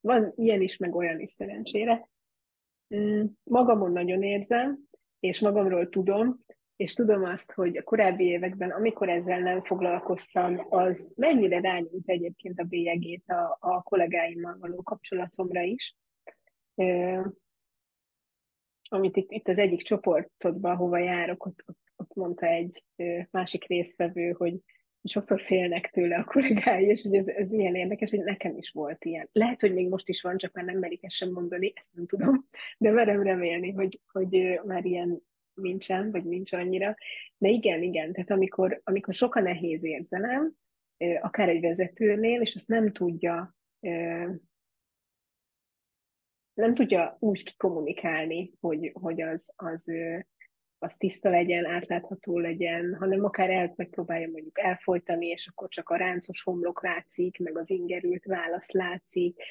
[0.00, 2.08] van ilyen is, meg olyan is szerencsére.
[2.96, 4.78] Mm, magamon nagyon érzem,
[5.20, 6.36] és magamról tudom,
[6.76, 12.60] és tudom azt, hogy a korábbi években, amikor ezzel nem foglalkoztam, az mennyire rányújt egyébként
[12.60, 15.96] a bélyegét a, a kollégáimmal való kapcsolatomra is
[18.88, 22.84] amit itt, itt az egyik csoportodban, hova járok, ott, ott, ott mondta egy
[23.30, 24.54] másik résztvevő, hogy
[25.04, 29.04] sokszor félnek tőle a kollégái, és hogy ez, ez milyen érdekes, hogy nekem is volt
[29.04, 29.28] ilyen.
[29.32, 32.06] Lehet, hogy még most is van, csak már nem merik ezt sem mondani, ezt nem
[32.06, 32.48] tudom,
[32.78, 35.22] de merem remélni, hogy, hogy már ilyen
[35.54, 36.94] nincsen, vagy nincs annyira.
[37.38, 40.54] De igen, igen, tehát amikor, amikor sok a nehéz érzelem,
[41.20, 43.56] akár egy vezetőnél, és azt nem tudja
[46.58, 49.92] nem tudja úgy kikommunikálni, hogy, hogy az, az,
[50.78, 55.96] az tiszta legyen, átlátható legyen, hanem akár el, megpróbálja mondjuk elfolytani, és akkor csak a
[55.96, 59.42] ráncos homlok látszik, meg az ingerült válasz látszik,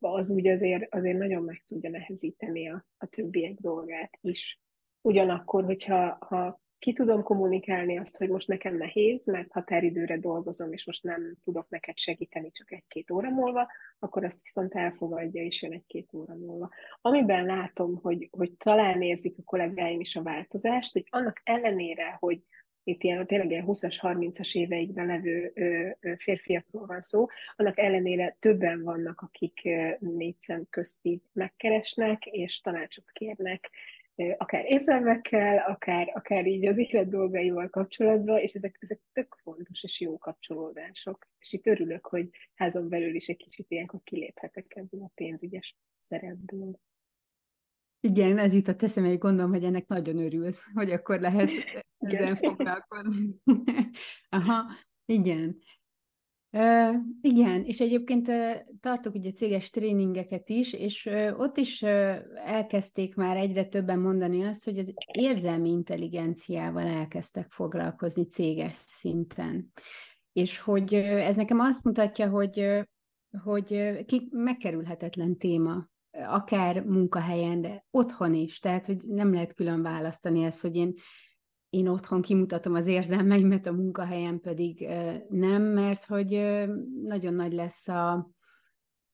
[0.00, 4.60] az úgy azért, azért nagyon meg tudja nehezíteni a, a többiek dolgát is.
[5.00, 10.86] Ugyanakkor, hogyha ha ki tudom kommunikálni azt, hogy most nekem nehéz, mert határidőre dolgozom, és
[10.86, 15.72] most nem tudok neked segíteni csak egy-két óra múlva, akkor azt viszont elfogadja, és jön
[15.72, 16.70] egy-két óra múlva.
[17.00, 22.42] Amiben látom, hogy, hogy talán érzik a kollégáim is a változást, hogy annak ellenére, hogy
[22.88, 28.36] itt ilyen tényleg ilyen 20-as, 30-as éveikben levő ö, ö, férfiakról van szó, annak ellenére
[28.38, 33.70] többen vannak, akik négy szem közti megkeresnek, és tanácsot kérnek,
[34.36, 40.00] akár érzelmekkel, akár, akár így az élet dolgaival kapcsolatban, és ezek, ezek tök fontos és
[40.00, 41.26] jó kapcsolódások.
[41.38, 46.80] És itt örülök, hogy házon belül is egy kicsit ilyenkor kiléphetek ebből a pénzügyes szerepből.
[48.00, 51.50] Igen, ez jutott eszembe, hogy gondolom, hogy ennek nagyon örülsz, hogy akkor lehet
[51.98, 53.36] ezzel foglalkozni.
[54.28, 54.64] Aha,
[55.04, 55.58] igen.
[57.20, 63.36] Igen, és egyébként uh, tartok ugye céges tréningeket is, és ott is uh, elkezdték már
[63.36, 69.72] egyre többen mondani azt, hogy az érzelmi intelligenciával elkezdtek foglalkozni céges szinten.
[70.32, 72.84] És hogy uh, ez nekem azt mutatja, hogy,
[73.42, 78.58] hogy ki, megkerülhetetlen téma, akár munkahelyen, de otthon is.
[78.58, 80.94] Tehát, hogy nem lehet külön választani ezt, hogy én
[81.70, 84.88] én otthon kimutatom az érzelmeimet, a munkahelyen pedig
[85.28, 86.58] nem, mert hogy
[87.02, 88.30] nagyon nagy lesz a,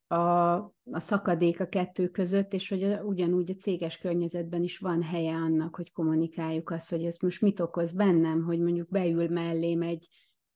[0.06, 0.54] a,
[0.90, 5.76] a szakadék a kettő között, és hogy ugyanúgy a céges környezetben is van helye annak,
[5.76, 10.08] hogy kommunikáljuk azt, hogy ez most mit okoz bennem, hogy mondjuk beül mellém egy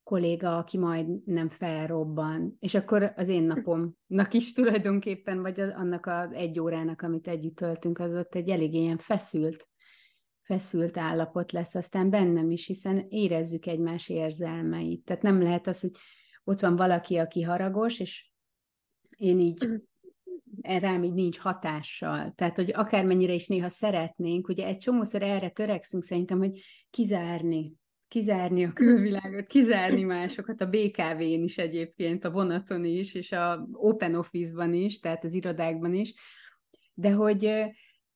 [0.03, 6.05] kolléga, aki majd nem felrobban, és akkor az én napomnak is tulajdonképpen, vagy az, annak
[6.05, 9.67] az egy órának, amit együtt töltünk, az ott egy elég ilyen feszült,
[10.49, 15.03] feszült állapot lesz aztán bennem is, hiszen érezzük egymás érzelmeit.
[15.03, 15.91] Tehát nem lehet az, hogy
[16.43, 18.29] ott van valaki, aki haragos, és
[19.17, 19.67] én így
[20.61, 22.33] rám így nincs hatással.
[22.35, 27.73] Tehát, hogy akármennyire is néha szeretnénk, ugye egy csomószor erre törekszünk szerintem, hogy kizárni,
[28.07, 34.15] kizárni a külvilágot, kizárni másokat, a BKV-n is egyébként, a vonaton is, és a Open
[34.15, 36.13] Office-ban is, tehát az irodákban is,
[36.93, 37.69] de hogy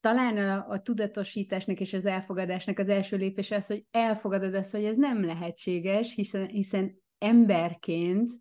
[0.04, 4.84] talán a, a tudatosításnak és az elfogadásnak az első lépés az, hogy elfogadod azt, hogy
[4.84, 8.32] ez nem lehetséges, hiszen, hiszen emberként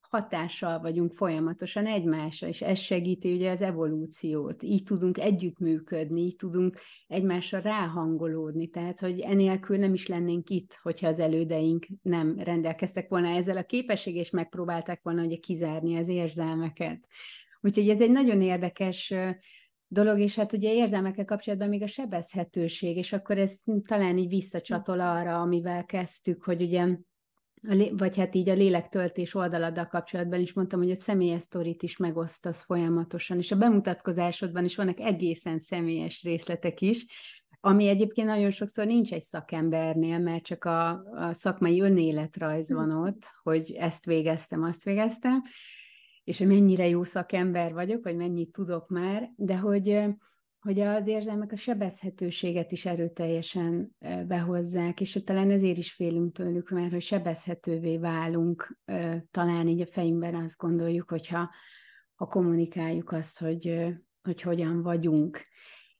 [0.00, 4.62] hatással vagyunk folyamatosan egymásra, és ez segíti ugye az evolúciót.
[4.62, 11.08] Így tudunk együttműködni, így tudunk egymásra ráhangolódni, tehát hogy enélkül nem is lennénk itt, hogyha
[11.08, 17.06] az elődeink nem rendelkeztek volna ezzel a képesség, és megpróbálták volna ugye kizárni az érzelmeket.
[17.60, 19.14] Úgyhogy ez egy nagyon érdekes
[19.88, 25.00] dolog, és hát ugye érzelmekkel kapcsolatban még a sebezhetőség, és akkor ez talán így visszacsatol
[25.00, 26.96] arra, amivel kezdtük, hogy ugye
[27.90, 32.62] vagy hát így a lélektöltés oldaladdal kapcsolatban is mondtam, hogy a személyes sztorit is megosztasz
[32.62, 37.06] folyamatosan, és a bemutatkozásodban is vannak egészen személyes részletek is,
[37.60, 42.98] ami egyébként nagyon sokszor nincs egy szakembernél, mert csak a, a szakmai önéletrajz van hm.
[42.98, 45.42] ott, hogy ezt végeztem, azt végeztem,
[46.24, 50.14] és hogy mennyire jó szakember vagyok, vagy mennyit tudok már, de hogy
[50.64, 53.96] hogy az érzelmek a sebezhetőséget is erőteljesen
[54.26, 58.78] behozzák, és talán ezért is félünk tőlük, mert hogy sebezhetővé válunk,
[59.30, 61.50] talán így a fejünkben azt gondoljuk, hogyha
[62.14, 63.86] ha kommunikáljuk azt, hogy,
[64.22, 65.40] hogy hogyan vagyunk.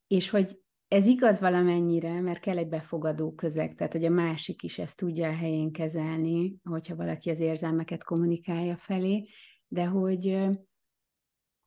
[0.07, 0.59] És hogy
[0.89, 5.29] ez igaz valamennyire, mert kell egy befogadó közeg, tehát hogy a másik is ezt tudja
[5.29, 9.27] a helyén kezelni, hogyha valaki az érzelmeket kommunikálja felé,
[9.75, 10.49] de hogy,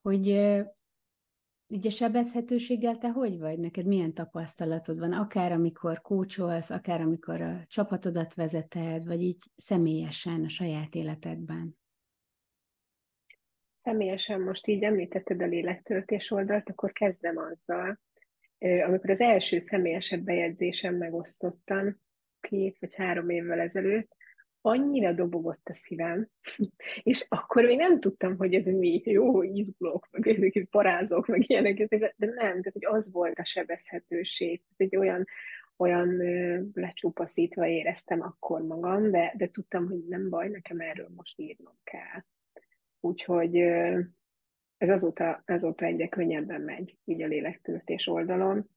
[0.01, 0.27] hogy
[1.67, 3.59] így a sebezhetőséggel te hogy vagy?
[3.59, 5.13] Neked milyen tapasztalatod van?
[5.13, 11.77] Akár amikor kócsolsz, akár amikor a csapatodat vezeted, vagy így személyesen a saját életedben?
[13.75, 17.99] Személyesen most így említetted a lélektöltés oldalt, akkor kezdem azzal.
[18.59, 21.99] Amikor az első személyesebb bejegyzésem megosztottam,
[22.39, 24.16] két vagy három évvel ezelőtt,
[24.61, 26.29] annyira dobogott a szívem,
[27.03, 32.13] és akkor még nem tudtam, hogy ez mi jó izgulok, meg parázok, meg ilyenek, de
[32.17, 35.25] nem, tehát hogy az volt a sebezhetőség, egy olyan,
[35.77, 36.17] olyan
[36.73, 42.23] lecsupaszítva éreztem akkor magam, de, de tudtam, hogy nem baj, nekem erről most írnom kell.
[42.99, 43.55] Úgyhogy
[44.77, 48.69] ez azóta, azóta egyre könnyebben megy, így a lélektöltés oldalon.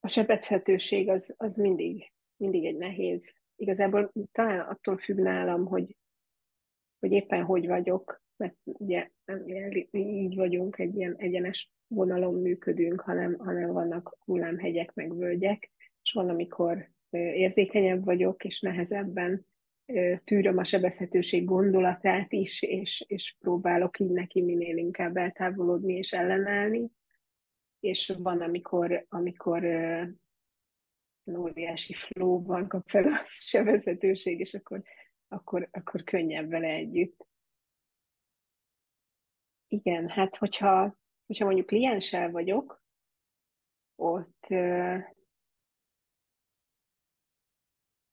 [0.00, 3.36] A sebezhetőség az, az mindig mindig egy nehéz.
[3.56, 5.96] Igazából talán attól függ nálam, hogy,
[6.98, 9.46] hogy éppen hogy vagyok, mert ugye nem
[9.90, 15.70] így vagyunk, egy ilyen egyenes vonalon működünk, hanem, hanem vannak hullámhegyek, meg völgyek,
[16.02, 19.46] és van, amikor érzékenyebb vagyok, és nehezebben
[20.24, 26.90] tűröm a sebezhetőség gondolatát is, és, és próbálok így neki minél inkább eltávolodni és ellenállni.
[27.80, 29.64] És van, amikor, amikor
[31.36, 34.82] óriási flóban kap fel a sebezhetőség, és akkor,
[35.28, 37.26] akkor, akkor könnyebb vele együtt.
[39.68, 42.82] Igen, hát hogyha, hogyha mondjuk klienssel vagyok,
[43.94, 44.46] ott,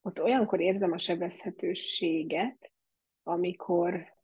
[0.02, 2.72] ott olyankor érzem a sebezhetőséget,
[3.24, 4.16] amikor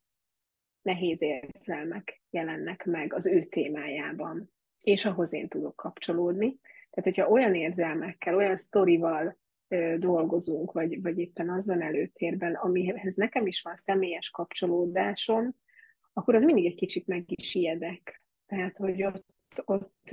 [0.81, 4.51] nehéz érzelmek jelennek meg az ő témájában,
[4.83, 6.59] és ahhoz én tudok kapcsolódni.
[6.91, 9.39] Tehát, hogyha olyan érzelmekkel, olyan sztorival
[9.97, 15.55] dolgozunk, vagy, vagy éppen az van előtérben, amihez nekem is van személyes kapcsolódásom,
[16.13, 18.21] akkor az mindig egy kicsit meg is ijedek.
[18.45, 19.25] Tehát, hogy ott,
[19.65, 20.09] ott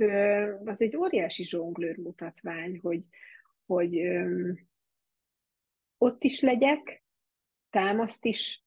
[0.65, 3.03] az egy óriási zsonglőr mutatvány, hogy,
[3.65, 4.01] hogy
[5.97, 7.03] ott is legyek,
[7.69, 8.63] támaszt is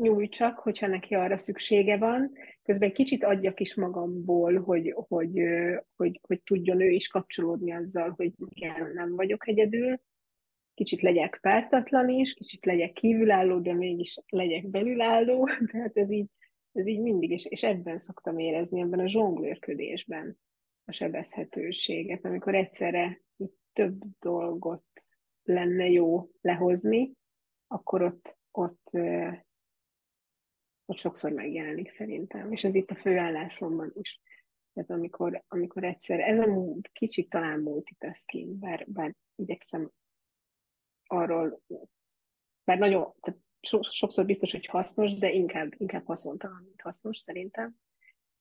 [0.00, 2.32] nyújtsak, hogyha neki arra szüksége van,
[2.62, 5.42] közben egy kicsit adjak is magamból, hogy, hogy,
[5.96, 10.00] hogy, hogy tudjon ő is kapcsolódni azzal, hogy igen, nem vagyok egyedül,
[10.74, 16.28] kicsit legyek pártatlan is, kicsit legyek kívülálló, de mégis legyek belülálló, tehát ez így,
[16.72, 20.38] ez így mindig, és, és ebben szoktam érezni, ebben a zsonglőrködésben
[20.84, 23.22] a sebezhetőséget, amikor egyszerre
[23.72, 24.84] több dolgot
[25.42, 27.12] lenne jó lehozni,
[27.66, 28.90] akkor ott, ott
[30.90, 34.20] ott sokszor megjelenik szerintem, és ez itt a főállásomban is.
[34.72, 39.90] Tehát amikor, amikor egyszer, ez a kicsit talán multitasking, bár, bár igyekszem
[41.06, 41.62] arról,
[42.64, 47.76] bár nagyon, tehát so, sokszor biztos, hogy hasznos, de inkább, inkább haszontalan, mint hasznos szerintem.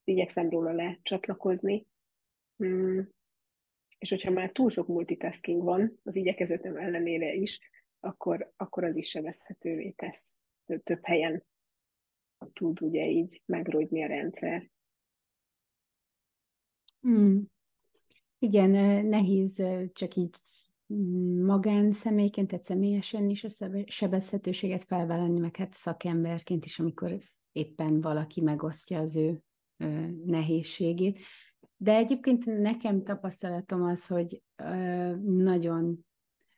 [0.03, 1.87] Igyekszem róla lecsatlakozni.
[2.55, 3.09] Hmm.
[3.97, 7.59] És hogyha már túl sok multitasking van, az igyekezetem ellenére is,
[7.99, 10.37] akkor, akkor az is sebezhetővé tesz.
[10.83, 11.43] Több helyen
[12.53, 14.69] tud ugye így megrogyni a rendszer.
[17.01, 17.45] Hmm.
[18.39, 19.63] Igen, nehéz
[19.93, 20.35] csak így
[21.43, 23.49] magánszemélyként, tehát személyesen is a
[23.85, 27.21] sebezhetőséget felvállalni, meg hát szakemberként is, amikor
[27.51, 29.43] éppen valaki megosztja az ő
[30.25, 31.19] nehézségét.
[31.77, 34.43] De egyébként nekem tapasztalatom az, hogy
[35.23, 36.05] nagyon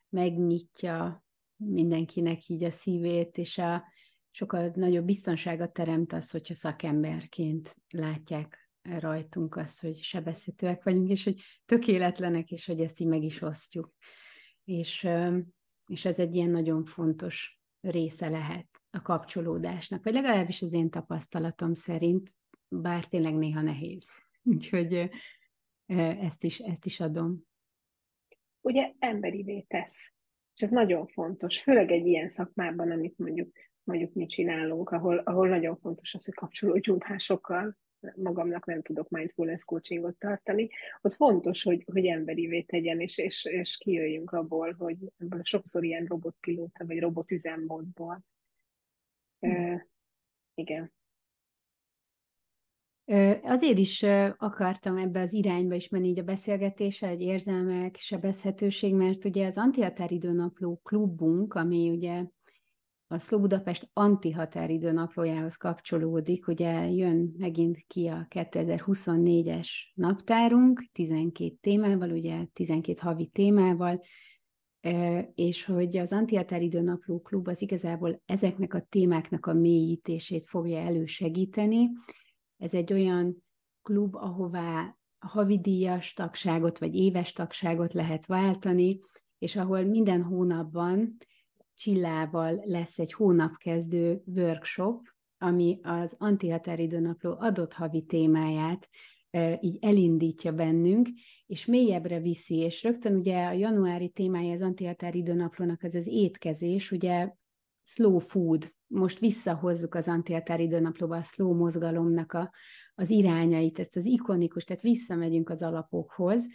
[0.09, 1.25] megnyitja
[1.55, 3.83] mindenkinek így a szívét, és a
[4.31, 11.41] sokkal nagyobb biztonságot teremt az, hogyha szakemberként látják rajtunk azt, hogy sebezhetőek vagyunk, és hogy
[11.65, 13.93] tökéletlenek, és hogy ezt így meg is osztjuk.
[14.63, 15.07] És,
[15.87, 21.73] és ez egy ilyen nagyon fontos része lehet a kapcsolódásnak, vagy legalábbis az én tapasztalatom
[21.73, 22.29] szerint,
[22.67, 24.07] bár tényleg néha nehéz.
[24.43, 25.09] Úgyhogy
[25.85, 27.43] ezt is, ezt is adom.
[28.61, 30.13] Ugye emberivé tesz.
[30.55, 35.47] És ez nagyon fontos, főleg egy ilyen szakmában, amit mondjuk, mondjuk mi csinálunk, ahol, ahol
[35.47, 37.77] nagyon fontos az, hogy kapcsolódjunk másokkal,
[38.15, 40.69] magamnak nem tudok mindfulness coachingot tartani,
[41.01, 46.05] ott fontos, hogy, hogy emberivé tegyen, és, és, és kijöjjünk abból, hogy ebből sokszor ilyen
[46.05, 48.23] robotpilóta, vagy robotüzemmódból.
[49.39, 49.81] Uh,
[50.53, 50.93] igen.
[53.43, 54.03] Azért is
[54.37, 59.57] akartam ebbe az irányba is menni így a beszélgetése, egy érzelmek, sebezhetőség, mert ugye az
[59.57, 62.25] Antihatáridőnapló klubunk, ami ugye
[63.11, 72.11] a Szló Budapest antihatáridő naplójához kapcsolódik, ugye jön megint ki a 2024-es naptárunk, 12 témával,
[72.11, 74.01] ugye 12 havi témával,
[75.35, 81.89] és hogy az Antihatáridő Napló Klub az igazából ezeknek a témáknak a mélyítését fogja elősegíteni,
[82.57, 83.43] ez egy olyan
[83.81, 88.99] klub, ahová havidíjas tagságot vagy éves tagságot lehet váltani,
[89.37, 91.17] és ahol minden hónapban
[91.75, 95.07] Csillával lesz egy hónapkezdő workshop,
[95.37, 98.89] ami az antihatáridőnapló adott havi témáját
[99.59, 101.07] így elindítja bennünk,
[101.45, 107.31] és mélyebbre viszi, és rögtön ugye a januári témája az antihatáridőnaplónak az az étkezés, ugye
[107.83, 112.51] slow food, most visszahozzuk az antihatár időnaplóba a slow mozgalomnak a,
[112.95, 116.45] az irányait, ezt az ikonikus, tehát visszamegyünk az alapokhoz,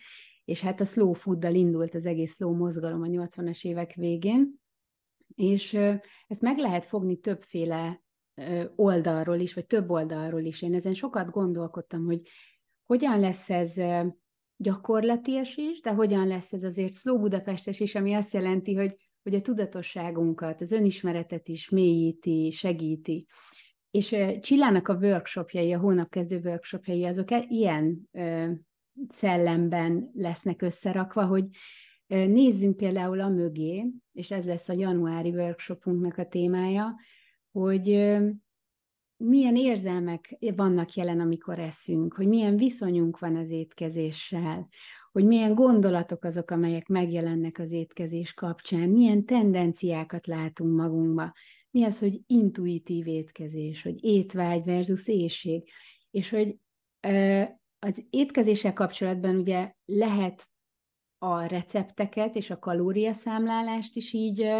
[0.44, 4.60] és hát a slow fooddal indult az egész slow mozgalom a 80-as évek végén,
[5.34, 5.74] és
[6.26, 8.02] ezt meg lehet fogni többféle
[8.74, 10.62] oldalról is, vagy több oldalról is.
[10.62, 12.22] Én ezen sokat gondolkodtam, hogy
[12.84, 13.74] hogyan lesz ez
[14.56, 18.94] gyakorlatias is, de hogyan lesz ez azért Slow Budapestes is, ami azt jelenti, hogy
[19.26, 23.26] hogy a tudatosságunkat, az önismeretet is mélyíti, segíti.
[23.90, 28.10] És Csillának a workshopjai, a hónapkezdő workshopjai, azok e, ilyen
[29.08, 31.44] szellemben lesznek összerakva, hogy
[32.06, 36.94] nézzünk például a mögé, és ez lesz a januári workshopunknak a témája,
[37.52, 37.86] hogy
[39.16, 44.68] milyen érzelmek vannak jelen, amikor eszünk, hogy milyen viszonyunk van az étkezéssel,
[45.12, 51.32] hogy milyen gondolatok azok, amelyek megjelennek az étkezés kapcsán, milyen tendenciákat látunk magunkba,
[51.70, 55.68] mi az, hogy intuitív étkezés, hogy étvágy versus éjség,
[56.10, 56.56] és hogy
[57.78, 60.46] az étkezéssel kapcsolatban ugye lehet
[61.18, 64.50] a recepteket és a kalóriaszámlálást is így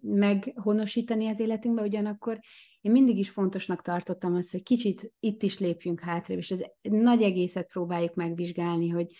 [0.00, 2.38] meghonosítani az életünkbe, ugyanakkor
[2.80, 7.22] én mindig is fontosnak tartottam azt, hogy kicsit itt is lépjünk hátrébb, és az nagy
[7.22, 9.12] egészet próbáljuk megvizsgálni, hogy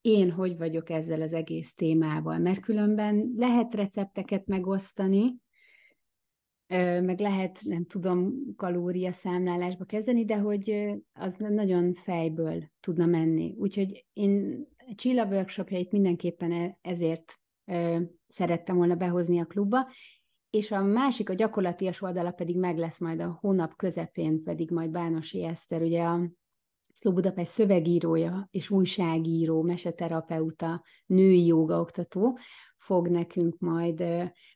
[0.00, 5.36] én hogy vagyok ezzel az egész témával, mert különben lehet recepteket megosztani,
[7.00, 13.54] meg lehet, nem tudom, kalóriaszámlálásba kezdeni, de hogy az nagyon fejből tudna menni.
[13.58, 17.32] Úgyhogy én Csilla workshopjait mindenképpen e, ezért
[18.26, 19.88] szerettem volna behozni a klubba,
[20.50, 24.90] és a másik, a gyakorlatias oldala pedig meg lesz majd a hónap közepén, pedig majd
[24.90, 26.30] Bánosi Eszter, ugye a
[26.92, 32.38] Szló Budapest szövegírója és újságíró, meseterapeuta, női jogaoktató
[32.78, 34.04] fog nekünk majd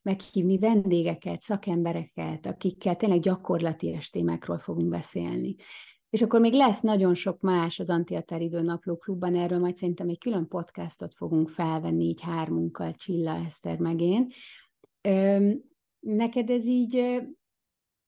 [0.03, 5.55] meghívni vendégeket, szakembereket, akikkel tényleg gyakorlatias témákról fogunk beszélni.
[6.11, 10.19] És akkor még lesz nagyon sok más az Antiateridő Napló Klubban, erről majd szerintem egy
[10.19, 14.33] külön podcastot fogunk felvenni, így hármunkkal, Csilla, Eszter meg én.
[16.01, 17.23] Neked ez így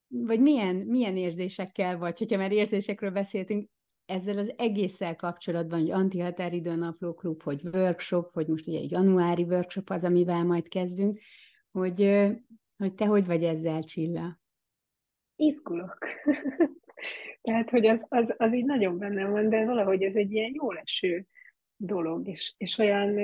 [0.09, 3.71] vagy milyen, milyen érzésekkel vagy, hogyha már érzésekről beszéltünk,
[4.05, 9.43] ezzel az egésszel kapcsolatban, hogy antihatáridő napló klub, hogy workshop, hogy most ugye egy januári
[9.43, 11.19] workshop az, amivel majd kezdünk,
[11.71, 12.29] hogy,
[12.77, 14.41] hogy te hogy vagy ezzel, Csilla?
[15.37, 15.99] Izgulok.
[17.41, 20.73] Tehát, hogy az, az, az így nagyon bennem van, de valahogy ez egy ilyen jó
[20.73, 21.27] leső
[21.77, 23.17] dolog, és, és olyan,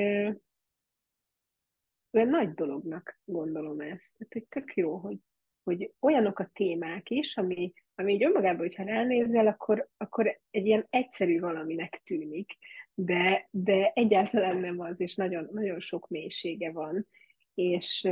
[2.11, 4.15] olyan nagy dolognak gondolom ezt.
[4.17, 5.19] Tehát, hogy tök jó, hogy,
[5.63, 10.87] hogy olyanok a témák is, ami, ami így önmagában, hogyha ránézel, akkor, akkor egy ilyen
[10.91, 12.57] egyszerű valaminek tűnik,
[12.95, 17.07] de, de egyáltalán nem az, és nagyon, nagyon sok mélysége van.
[17.55, 18.09] És,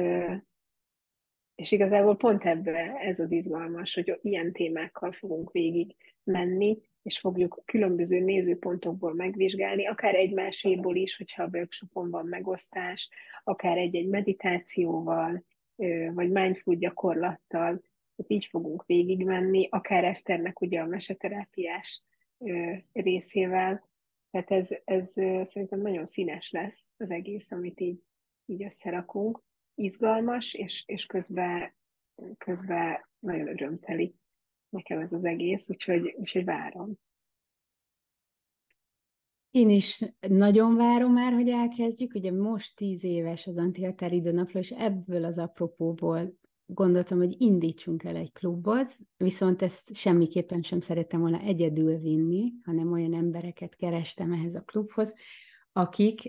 [1.57, 7.63] és igazából pont ebbe ez az izgalmas, hogy ilyen témákkal fogunk végig menni, és fogjuk
[7.65, 13.09] különböző nézőpontokból megvizsgálni, akár egymáséból is, hogyha a workshopon van megosztás,
[13.45, 15.45] akár egy-egy meditációval,
[16.15, 17.83] vagy mindful gyakorlattal,
[18.17, 22.05] tehát így fogunk végigmenni, akár Eszternek ugye a meseterápiás
[22.93, 23.89] részével.
[24.31, 25.09] Tehát ez, ez
[25.49, 28.03] szerintem nagyon színes lesz az egész, amit így,
[28.47, 29.43] így összerakunk.
[29.77, 31.75] Izgalmas, és, és közben,
[32.39, 34.15] közben nagyon örömteli
[34.69, 36.99] nekem ez az egész, úgyhogy, úgyhogy várom.
[39.51, 42.15] Én is nagyon várom már, hogy elkezdjük.
[42.15, 48.17] Ugye most tíz éves az Antihatár időnapló, és ebből az apropóból gondoltam, hogy indítsunk el
[48.17, 54.55] egy klubot, viszont ezt semmiképpen sem szerettem volna egyedül vinni, hanem olyan embereket kerestem ehhez
[54.55, 55.15] a klubhoz,
[55.77, 56.23] akik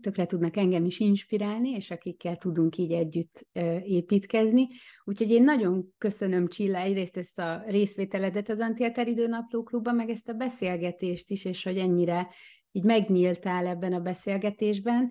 [0.00, 3.46] tökre tudnak engem is inspirálni, és akikkel tudunk így együtt
[3.82, 4.66] építkezni.
[5.04, 10.28] Úgyhogy én nagyon köszönöm Csilla egyrészt ezt a részvételedet az Antiater Időnapló Klubban, meg ezt
[10.28, 12.28] a beszélgetést is, és hogy ennyire
[12.72, 15.10] így megnyíltál ebben a beszélgetésben.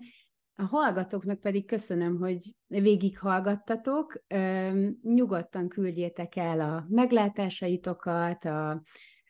[0.54, 4.22] A hallgatóknak pedig köszönöm, hogy végighallgattatok.
[5.02, 8.82] Nyugodtan küldjétek el a meglátásaitokat, a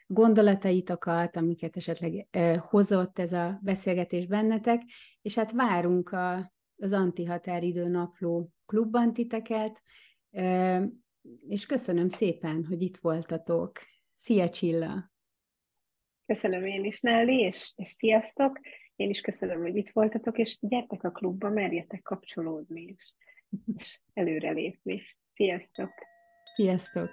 [0.08, 2.28] gondolataitokat, amiket esetleg
[2.68, 4.82] hozott ez a beszélgetés bennetek,
[5.22, 9.82] és hát várunk a, az Antihatáridő Napló klubban titeket,
[11.48, 13.72] és köszönöm szépen, hogy itt voltatok.
[14.14, 15.12] Szia Csilla!
[16.26, 18.60] Köszönöm én is, Nelly, és, és sziasztok!
[18.96, 23.12] Én is köszönöm, hogy itt voltatok, és gyertek a klubba, merjetek kapcsolódni, és,
[23.76, 25.00] és előrelépni.
[25.34, 25.90] Sziasztok!
[26.54, 27.10] Sziasztok!